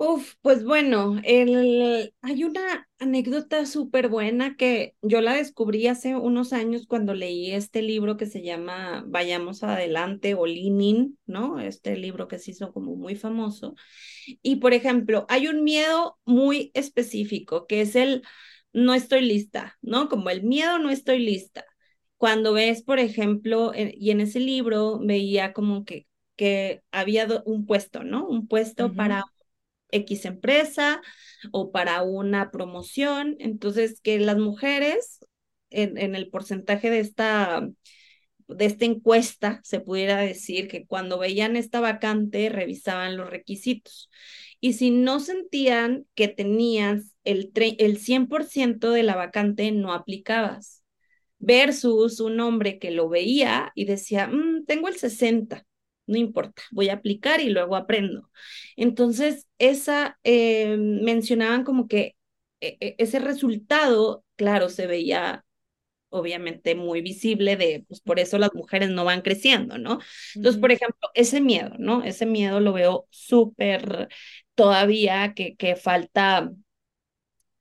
[0.00, 6.52] Uf, pues bueno, el, hay una anécdota súper buena que yo la descubrí hace unos
[6.52, 11.58] años cuando leí este libro que se llama Vayamos Adelante o Leaning, ¿no?
[11.58, 13.74] Este libro que se hizo como muy famoso.
[14.42, 18.22] Y por ejemplo, hay un miedo muy específico que es el
[18.72, 20.08] no estoy lista, ¿no?
[20.08, 21.64] Como el miedo, no estoy lista.
[22.18, 28.04] Cuando ves, por ejemplo, y en ese libro veía como que, que había un puesto,
[28.04, 28.26] ¿no?
[28.28, 29.24] Un puesto para
[29.90, 31.00] X empresa
[31.52, 33.36] o para una promoción.
[33.38, 35.20] Entonces, que las mujeres,
[35.70, 37.68] en, el porcentaje de esta,
[38.48, 44.10] de esta encuesta, se pudiera decir que cuando veían esta vacante, revisaban los requisitos.
[44.60, 50.82] Y si no sentían que tenías el, el 100% de la vacante, no aplicabas.
[51.38, 55.67] Versus un hombre que lo veía y decía, mm, tengo el 60,
[56.08, 58.30] no importa, voy a aplicar y luego aprendo.
[58.76, 62.16] Entonces, esa, eh, mencionaban como que
[62.60, 65.44] e, e, ese resultado, claro, se veía
[66.10, 69.98] obviamente muy visible de, pues por eso las mujeres no van creciendo, ¿no?
[70.34, 72.02] Entonces, por ejemplo, ese miedo, ¿no?
[72.02, 74.08] Ese miedo lo veo súper
[74.54, 76.50] todavía que, que falta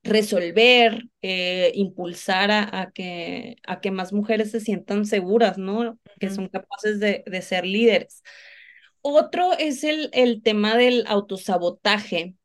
[0.08, 6.00] resolver, eh, impulsar a, que, a que más mujeres se sientan seguras, ¿no?
[6.20, 8.24] Que son capaces de, de ser líderes.
[9.02, 12.36] Otro es el, el tema del autosabotaje.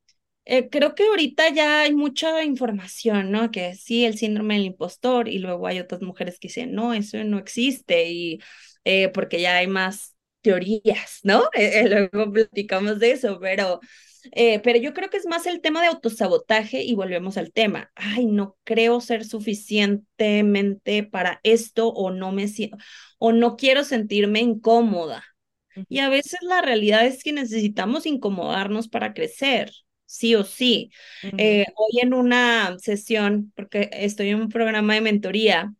[0.44, 3.50] Eh, creo que ahorita ya hay mucha información, ¿no?
[3.50, 7.22] Que sí, el síndrome del impostor y luego hay otras mujeres que dicen, no, eso
[7.24, 8.40] no existe y
[8.84, 11.48] eh, porque ya hay más teorías, ¿no?
[11.88, 13.80] luego platicamos de eso, pero
[14.30, 17.90] eh, pero yo creo que es más el tema de autosabotaje y volvemos al tema.
[17.94, 22.46] Ay, no creo ser suficientemente para esto o no me
[23.18, 25.24] o no quiero sentirme incómoda.
[25.88, 29.72] Y a veces la realidad es que necesitamos incomodarnos para crecer,
[30.04, 30.90] sí o sí.
[31.38, 35.72] Eh, hoy en una sesión, porque estoy en un programa de mentoría,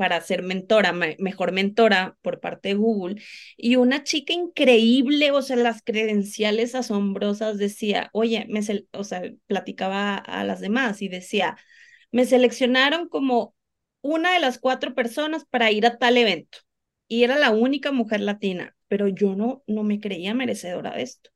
[0.00, 3.22] para ser mentora, mejor mentora por parte de Google.
[3.58, 8.60] Y una chica increíble, o sea, las credenciales asombrosas decía, oye, me
[8.94, 11.58] o sea, platicaba a las demás y decía,
[12.12, 13.54] me seleccionaron como
[14.00, 16.60] una de las cuatro personas para ir a tal evento.
[17.06, 21.30] Y era la única mujer latina, pero yo no, no me creía merecedora de esto.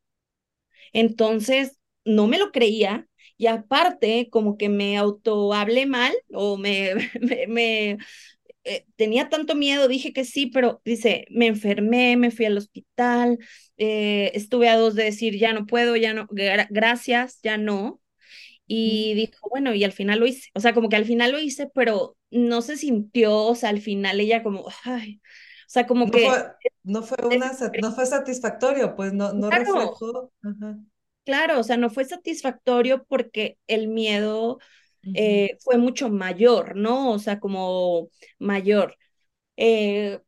[0.93, 3.07] Entonces, no me lo creía
[3.37, 6.95] y aparte como que me auto hablé mal o me,
[7.49, 7.99] me,
[8.65, 13.39] eh, tenía tanto miedo, dije que sí, pero dice, me enfermé, me fui al hospital,
[13.77, 18.01] eh, estuve a dos de decir, ya no puedo, ya no, gracias, ya no.
[18.67, 20.49] Y dijo, bueno, y al final lo hice.
[20.55, 23.81] O sea, como que al final lo hice, pero no se sintió, o sea, al
[23.81, 25.21] final ella como, ay,
[25.67, 26.29] o sea, como que...
[26.83, 27.53] no fue una,
[27.83, 30.33] no fue satisfactorio, pues no, no reflejó.
[31.25, 34.59] Claro, o sea, no fue satisfactorio porque el miedo
[35.13, 37.13] eh, fue mucho mayor, ¿no?
[37.13, 38.97] O sea, como mayor.
[39.59, 40.21] Eh,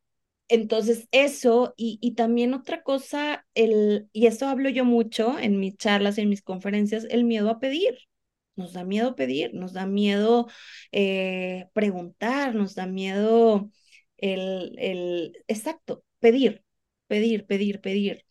[0.48, 5.76] entonces, eso, y, y también otra cosa, el, y esto hablo yo mucho en mis
[5.78, 7.98] charlas y en mis conferencias, el miedo a pedir.
[8.56, 10.48] Nos da miedo pedir, nos da miedo
[10.92, 13.70] eh, preguntar, nos da miedo
[14.18, 16.64] el, el, exacto, pedir,
[17.08, 18.25] pedir, pedir, pedir.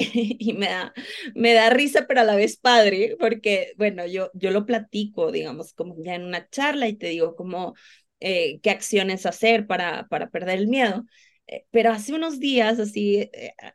[0.14, 0.92] y me da,
[1.34, 5.74] me da risa, pero a la vez padre, porque, bueno, yo, yo lo platico, digamos,
[5.74, 7.74] como ya en una charla y te digo como
[8.20, 11.04] eh, qué acciones hacer para, para perder el miedo.
[11.46, 13.30] Eh, pero hace unos días, así,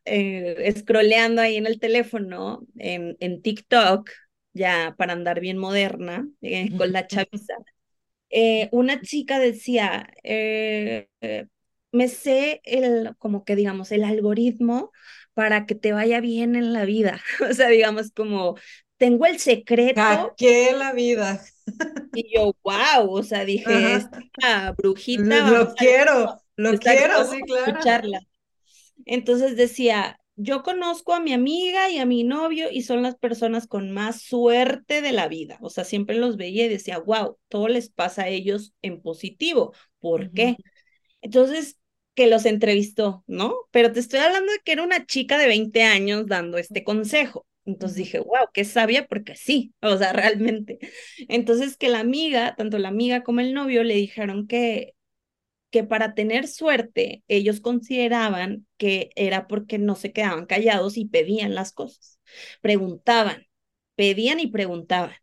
[0.06, 4.10] eh, escroleando ahí en el teléfono, en, en TikTok,
[4.54, 6.28] ya para andar bien moderna,
[6.78, 7.56] con la chaviza,
[8.72, 10.08] una chica decía,
[11.92, 14.92] me sé el, como que digamos, el algoritmo
[15.36, 17.22] para que te vaya bien en la vida.
[17.48, 18.56] O sea, digamos como,
[18.98, 20.34] tengo el secreto.
[20.38, 21.42] ¿Qué la vida?
[22.14, 25.52] Y yo, wow, o sea, dije, esta brujita.
[25.52, 27.66] Lo, quiero, lo quiero, sí, claro.
[27.68, 28.20] Escucharla.
[29.06, 33.68] Entonces decía, yo conozco a mi amiga y a mi novio y son las personas
[33.68, 35.58] con más suerte de la vida.
[35.62, 39.74] O sea, siempre los veía y decía, wow, todo les pasa a ellos en positivo.
[40.00, 40.56] ¿Por qué?
[41.22, 41.78] Entonces,
[42.16, 43.56] que los entrevistó, ¿no?
[43.72, 47.48] Pero te estoy hablando de que era una chica de 20 años dando este consejo.
[47.66, 50.80] Entonces dije, wow, qué sabia, porque sí, o sea, realmente.
[51.30, 54.94] Entonces que la amiga, tanto la amiga como el novio, le dijeron que,
[55.72, 61.56] que para tener suerte, ellos consideraban que era porque no se quedaban callados y pedían
[61.56, 62.20] las cosas.
[62.62, 63.48] Preguntaban,
[63.96, 65.16] pedían y preguntaban.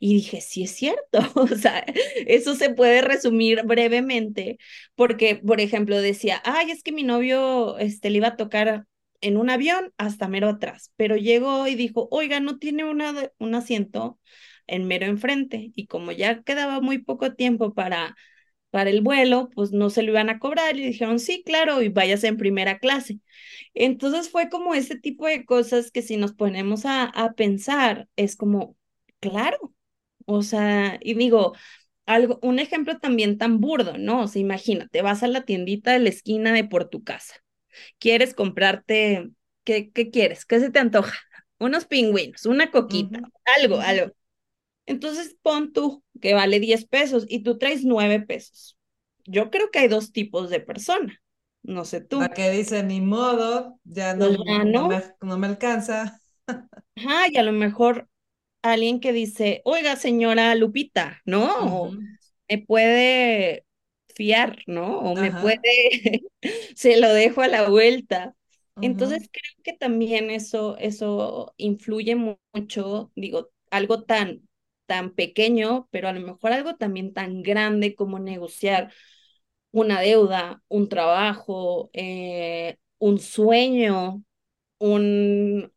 [0.00, 1.84] Y dije, sí es cierto, o sea,
[2.26, 4.58] eso se puede resumir brevemente,
[4.94, 8.86] porque, por ejemplo, decía, ay, es que mi novio este, le iba a tocar
[9.20, 13.54] en un avión hasta mero atrás, pero llegó y dijo, oiga, no tiene una, un
[13.54, 14.18] asiento
[14.66, 18.16] en mero enfrente, y como ya quedaba muy poco tiempo para,
[18.70, 21.88] para el vuelo, pues no se lo iban a cobrar, y dijeron, sí, claro, y
[21.88, 23.20] váyase en primera clase.
[23.74, 28.36] Entonces fue como ese tipo de cosas que si nos ponemos a, a pensar, es
[28.36, 28.76] como,
[29.20, 29.74] claro,
[30.26, 31.54] o sea, y digo,
[32.06, 34.22] algo, un ejemplo también tan burdo, ¿no?
[34.22, 37.36] O sea, imagínate, vas a la tiendita de la esquina de por tu casa,
[37.98, 39.30] quieres comprarte,
[39.64, 40.46] ¿qué, qué quieres?
[40.46, 41.16] ¿Qué se te antoja?
[41.58, 43.20] Unos pingüinos, una coquita,
[43.60, 44.12] algo, algo.
[44.86, 48.78] Entonces pon tú que vale 10 pesos y tú traes 9 pesos.
[49.24, 51.20] Yo creo que hay dos tipos de persona.
[51.62, 52.20] No sé tú.
[52.20, 56.20] La que dice ni modo, ya no, no, me, no me alcanza.
[56.96, 58.08] Ajá, y a lo mejor
[58.72, 61.90] alguien que dice, oiga, señora Lupita, ¿no?
[62.48, 63.64] me puede
[64.14, 65.00] fiar, ¿no?
[65.00, 65.60] O me puede,
[66.76, 68.34] se lo dejo a la vuelta.
[68.80, 74.46] Entonces creo que también eso, eso influye mucho, digo, algo tan,
[74.84, 78.92] tan pequeño, pero a lo mejor algo también tan grande como negociar
[79.70, 84.22] una deuda, un trabajo, eh, un sueño,
[84.78, 85.72] un,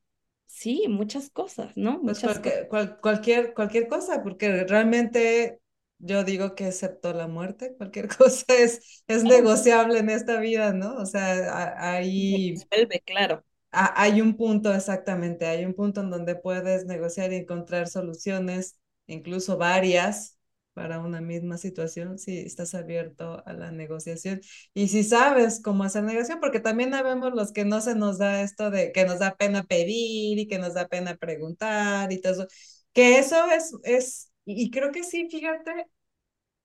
[0.60, 2.02] Sí, muchas cosas, ¿no?
[2.02, 2.20] Pues
[3.00, 5.62] cualquier, cualquier cosa, porque realmente
[6.00, 10.96] yo digo que excepto la muerte, cualquier cosa es, es negociable en esta vida, ¿no?
[10.98, 12.56] O sea, hay...
[13.06, 13.42] claro.
[13.72, 19.58] Hay un punto, exactamente, hay un punto en donde puedes negociar y encontrar soluciones, incluso
[19.58, 20.39] varias,
[20.80, 24.40] para una misma situación si estás abierto a la negociación.
[24.74, 28.42] Y si sabes cómo hacer negociación, porque también sabemos los que no se nos da
[28.44, 32.32] esto de que nos da pena pedir y que nos da pena preguntar y todo
[32.32, 32.48] eso,
[32.94, 35.88] que eso es, es y creo que sí, fíjate,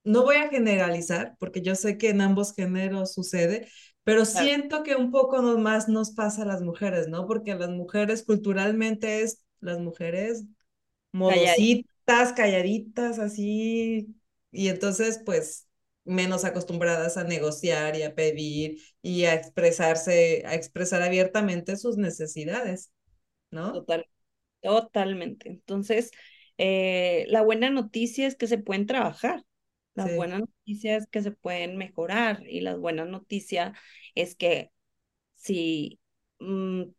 [0.04, 3.66] no voy a generalizar, porque yo sé que en ambos géneros sucede,
[4.04, 7.26] pero siento que un poco más nos pasa a las mujeres, ¿no?
[7.26, 10.44] Porque las mujeres culturalmente es, las mujeres
[11.10, 11.93] modositas,
[12.32, 14.14] calladitas, así,
[14.50, 15.68] y entonces pues
[16.05, 22.92] menos acostumbradas a negociar y a pedir y a expresarse, a expresar abiertamente sus necesidades,
[23.50, 23.72] ¿no?
[23.72, 24.07] Total,
[24.61, 25.48] totalmente.
[25.48, 26.11] Entonces,
[26.59, 29.44] eh, la buena noticia es que se pueden trabajar.
[29.94, 33.74] La buena noticia es que se pueden mejorar y la buena noticia
[34.16, 34.72] es que
[35.36, 36.00] si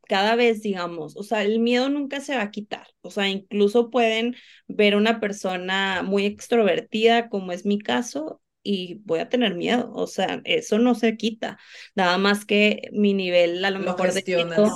[0.08, 3.90] cada vez, digamos, o sea, el miedo nunca se va a quitar, o sea, incluso
[3.90, 4.36] pueden
[4.68, 10.08] ver una persona muy extrovertida, como es mi caso, y voy a tener miedo, o
[10.08, 11.60] sea, eso no se quita,
[11.94, 14.72] nada más que mi nivel a lo, mejor de miedo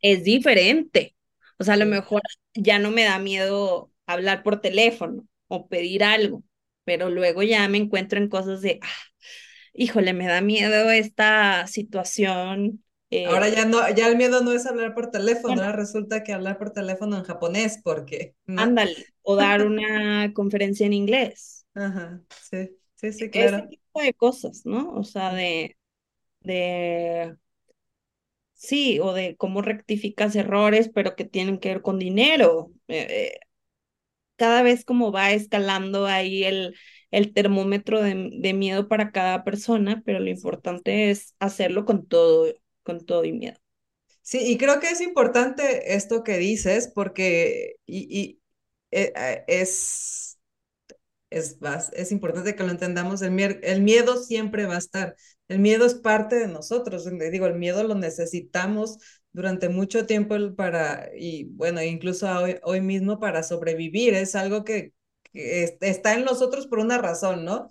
[0.00, 1.14] es diferente,
[1.58, 2.22] o sea, a lo mejor
[2.54, 6.42] ya no me da miedo hablar por teléfono o pedir algo,
[6.84, 8.88] pero luego ya me encuentro en cosas de, ah,
[9.74, 12.83] híjole, me da miedo esta situación
[13.26, 16.58] Ahora ya no, ya el miedo no es hablar por teléfono, ahora resulta que hablar
[16.58, 18.34] por teléfono en japonés, porque.
[18.46, 21.66] Ándale, o dar una conferencia en inglés.
[21.74, 23.58] Ajá, sí, sí, sí, claro.
[23.58, 24.92] Ese tipo de cosas, ¿no?
[24.92, 25.76] O sea, de,
[26.40, 27.36] de,
[28.54, 32.72] sí, o de cómo rectificas errores, pero que tienen que ver con dinero.
[32.88, 33.40] Eh, eh,
[34.36, 36.76] cada vez como va escalando ahí el,
[37.10, 42.52] el termómetro de, de, miedo para cada persona, pero lo importante es hacerlo con todo,
[42.84, 43.58] con todo y miedo.
[44.22, 48.40] Sí, y creo que es importante esto que dices porque y, y
[48.90, 50.38] eh, es,
[51.30, 51.58] es,
[51.94, 55.16] es importante que lo entendamos, el, el miedo siempre va a estar,
[55.48, 58.98] el miedo es parte de nosotros, digo, el miedo lo necesitamos
[59.32, 64.94] durante mucho tiempo para, y bueno, incluso hoy, hoy mismo para sobrevivir, es algo que,
[65.32, 67.70] que está en nosotros por una razón, ¿no?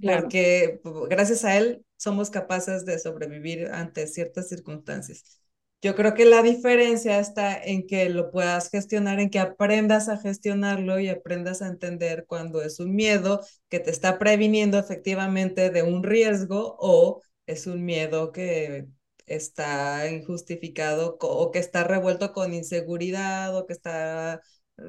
[0.00, 0.28] Claro.
[0.28, 5.40] Porque gracias a él somos capaces de sobrevivir ante ciertas circunstancias.
[5.82, 10.18] Yo creo que la diferencia está en que lo puedas gestionar, en que aprendas a
[10.18, 15.82] gestionarlo y aprendas a entender cuando es un miedo que te está previniendo efectivamente de
[15.82, 18.86] un riesgo o es un miedo que
[19.26, 24.40] está injustificado o que está revuelto con inseguridad o que está
[24.78, 24.82] eh,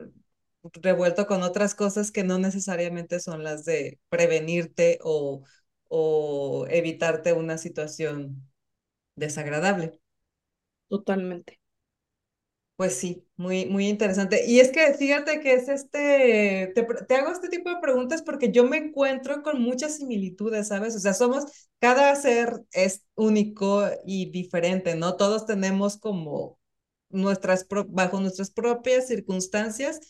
[0.82, 5.44] revuelto con otras cosas que no necesariamente son las de prevenirte o,
[5.98, 8.46] o evitarte una situación
[9.16, 10.00] desagradable.
[10.90, 11.60] Totalmente.
[12.76, 14.46] Pues sí, muy, muy interesante.
[14.46, 18.52] Y es que fíjate que es este, te, te, hago este tipo de preguntas porque
[18.52, 20.94] yo me encuentro con muchas similitudes, ¿sabes?
[20.98, 21.46] O sea, somos,
[21.80, 25.16] cada ser es único y diferente, ¿no?
[25.16, 26.60] Todos tenemos como
[27.10, 30.02] nuestras, bajo nuestras propias circunstancias,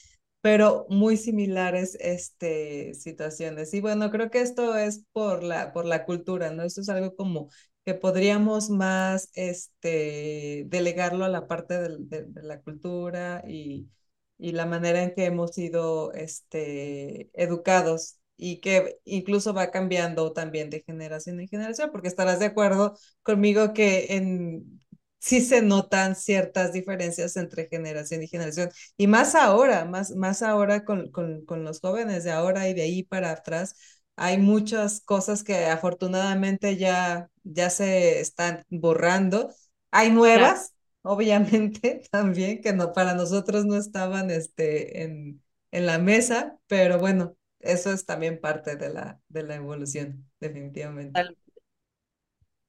[0.46, 3.74] pero muy similares este, situaciones.
[3.74, 6.62] Y bueno, creo que esto es por la, por la cultura, ¿no?
[6.62, 7.50] Esto es algo como
[7.84, 13.90] que podríamos más este, delegarlo a la parte de, de, de la cultura y,
[14.38, 20.70] y, la manera en que hemos sido este, educados y que incluso va cambiando también
[20.70, 24.80] de generación en generación, porque estarás de acuerdo conmigo que en,
[25.26, 30.86] sí se notan ciertas diferencias entre generación y generación, y más ahora, más, más ahora
[30.86, 33.76] con, con, con los jóvenes de ahora y de ahí para atrás,
[34.16, 39.54] hay muchas cosas que afortunadamente ya, ya se están borrando.
[39.92, 46.58] Hay nuevas, obviamente, también, que no, para nosotros no estaban este, en, en la mesa,
[46.68, 51.28] pero bueno, eso es también parte de la, de la evolución, definitivamente.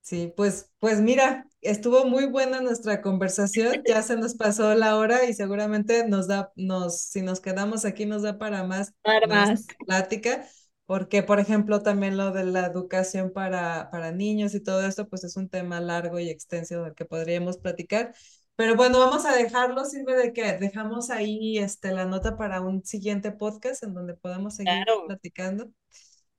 [0.07, 5.25] Sí, pues, pues mira, estuvo muy buena nuestra conversación, ya se nos pasó la hora
[5.25, 9.49] y seguramente nos da, nos, si nos quedamos aquí nos da para más, para más.
[9.49, 9.67] más.
[9.85, 10.47] plática
[10.85, 15.25] porque, por ejemplo, también lo de la educación para, para niños y todo esto, pues
[15.25, 18.15] es un tema largo y extenso del que podríamos platicar.
[18.55, 22.85] Pero bueno, vamos a dejarlo, sirve de que dejamos ahí este, la nota para un
[22.85, 25.07] siguiente podcast en donde podamos seguir claro.
[25.09, 25.69] platicando.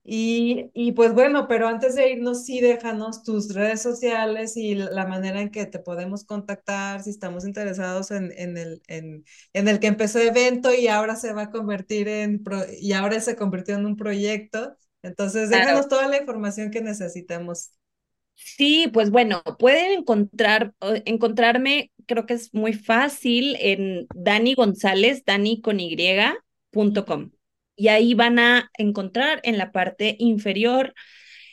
[0.09, 5.05] Y, y, pues bueno, pero antes de irnos, sí déjanos tus redes sociales y la
[5.05, 9.81] manera en que te podemos contactar, si estamos interesados en, en, el, en, en el
[9.81, 13.75] que empezó evento y ahora se va a convertir en, pro, y ahora se convirtió
[13.75, 14.77] en un proyecto.
[15.03, 15.89] Entonces, déjanos claro.
[15.89, 17.71] toda la información que necesitamos.
[18.35, 25.59] Sí, pues bueno, pueden encontrar, encontrarme, creo que es muy fácil en Dani González, Dani
[25.59, 27.31] con Y.com
[27.77, 30.93] y ahí van a encontrar en la parte inferior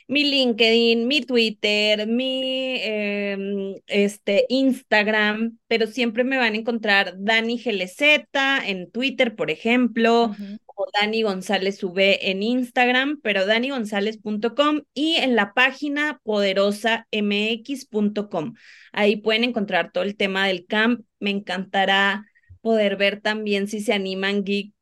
[0.07, 7.57] mi LinkedIn, mi Twitter, mi eh, este, Instagram, pero siempre me van a encontrar Dani
[7.57, 8.01] GLZ
[8.65, 10.59] en Twitter, por ejemplo, uh -huh.
[10.65, 18.53] o Dani González V en Instagram, pero danigonzález.com y en la página poderosamx.com.
[18.91, 21.01] Ahí pueden encontrar todo el tema del camp.
[21.19, 22.25] Me encantará
[22.65, 24.73] poder ver también si se animan geek,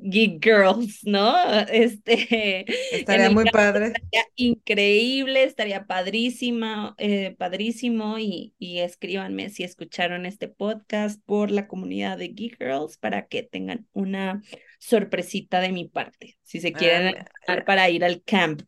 [0.00, 1.34] geek girls, ¿no?
[1.72, 3.86] Este estaría muy padre.
[3.86, 11.66] Estaría increíble, estaría padrísima, eh, padrísimo y, y escríbanme si escucharon este podcast por la
[11.66, 14.40] comunidad de Geek Girls para que tengan una
[14.78, 18.62] sorpresita de mi parte, si se quieren ah, para ir al camp.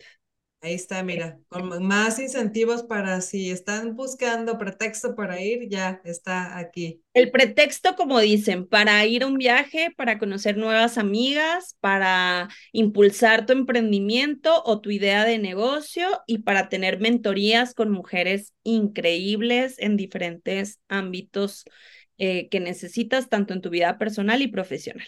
[0.64, 6.56] Ahí está, mira, con más incentivos para si están buscando pretexto para ir, ya está
[6.56, 7.02] aquí.
[7.12, 13.44] El pretexto, como dicen, para ir a un viaje, para conocer nuevas amigas, para impulsar
[13.44, 19.98] tu emprendimiento o tu idea de negocio y para tener mentorías con mujeres increíbles en
[19.98, 21.66] diferentes ámbitos
[22.16, 25.06] eh, que necesitas, tanto en tu vida personal y profesional.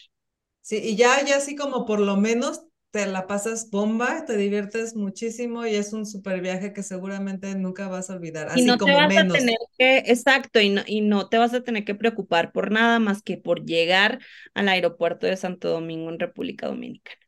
[0.60, 4.96] Sí, y ya, ya así como por lo menos te la pasas bomba, te diviertes
[4.96, 8.78] muchísimo y es un super viaje que seguramente nunca vas a olvidar, así y no
[8.78, 9.36] como te vas menos.
[9.36, 12.70] A tener que, exacto, y no, y no te vas a tener que preocupar por
[12.70, 14.20] nada más que por llegar
[14.54, 17.18] al aeropuerto de Santo Domingo en República Dominicana.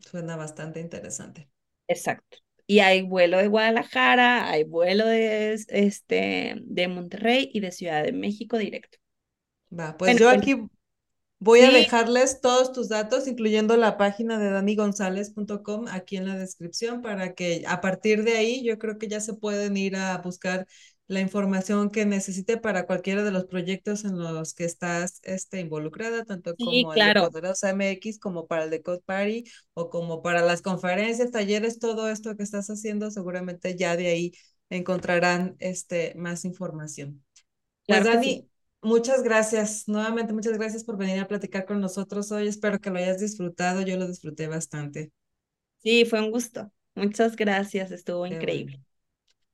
[0.00, 1.48] Suena bastante interesante.
[1.88, 2.38] Exacto.
[2.66, 8.12] Y hay vuelo de Guadalajara, hay vuelo de, este, de Monterrey y de Ciudad de
[8.12, 8.98] México directo.
[9.70, 10.56] Va, pues yo aquí
[11.38, 17.02] voy a dejarles todos tus datos, incluyendo la página de danigonzalez.com aquí en la descripción
[17.02, 20.66] para que a partir de ahí yo creo que ya se pueden ir a buscar
[21.08, 26.24] la información que necesite para cualquiera de los proyectos en los que estás este, involucrada,
[26.24, 30.42] tanto como el de Poderosa MX, como para el de Code Party, o como para
[30.42, 34.32] las conferencias, talleres, todo esto que estás haciendo, seguramente ya de ahí
[34.68, 37.24] encontrarán este, más información.
[37.86, 38.48] Pues Dani,
[38.86, 42.98] muchas gracias, nuevamente muchas gracias por venir a platicar con nosotros hoy, espero que lo
[42.98, 45.12] hayas disfrutado, yo lo disfruté bastante.
[45.82, 46.70] Sí, fue un gusto.
[46.94, 48.80] Muchas gracias, estuvo increíble.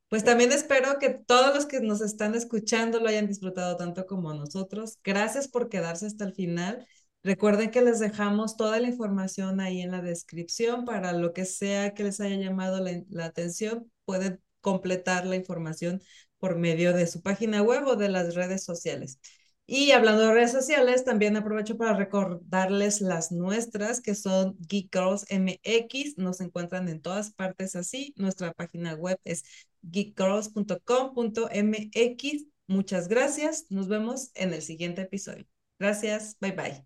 [0.07, 4.33] Pues también espero que todos los que nos están escuchando lo hayan disfrutado tanto como
[4.33, 4.99] nosotros.
[5.03, 6.85] Gracias por quedarse hasta el final.
[7.23, 11.95] Recuerden que les dejamos toda la información ahí en la descripción para lo que sea
[11.95, 13.91] que les haya llamado la, la atención.
[14.05, 16.01] Pueden completar la información
[16.43, 19.17] por medio de su página web o de las redes sociales.
[19.65, 25.25] Y hablando de redes sociales, también aprovecho para recordarles las nuestras, que son Geek Girls
[25.29, 26.17] MX.
[26.17, 28.13] Nos encuentran en todas partes así.
[28.17, 29.45] Nuestra página web es
[29.83, 32.45] geekgirls.com.mx.
[32.67, 33.67] Muchas gracias.
[33.69, 35.45] Nos vemos en el siguiente episodio.
[35.79, 36.35] Gracias.
[36.41, 36.85] Bye bye.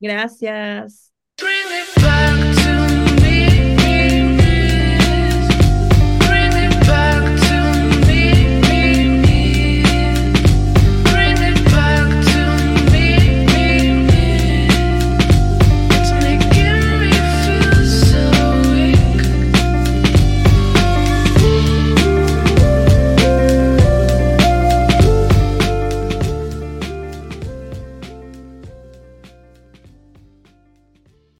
[0.00, 1.14] Gracias.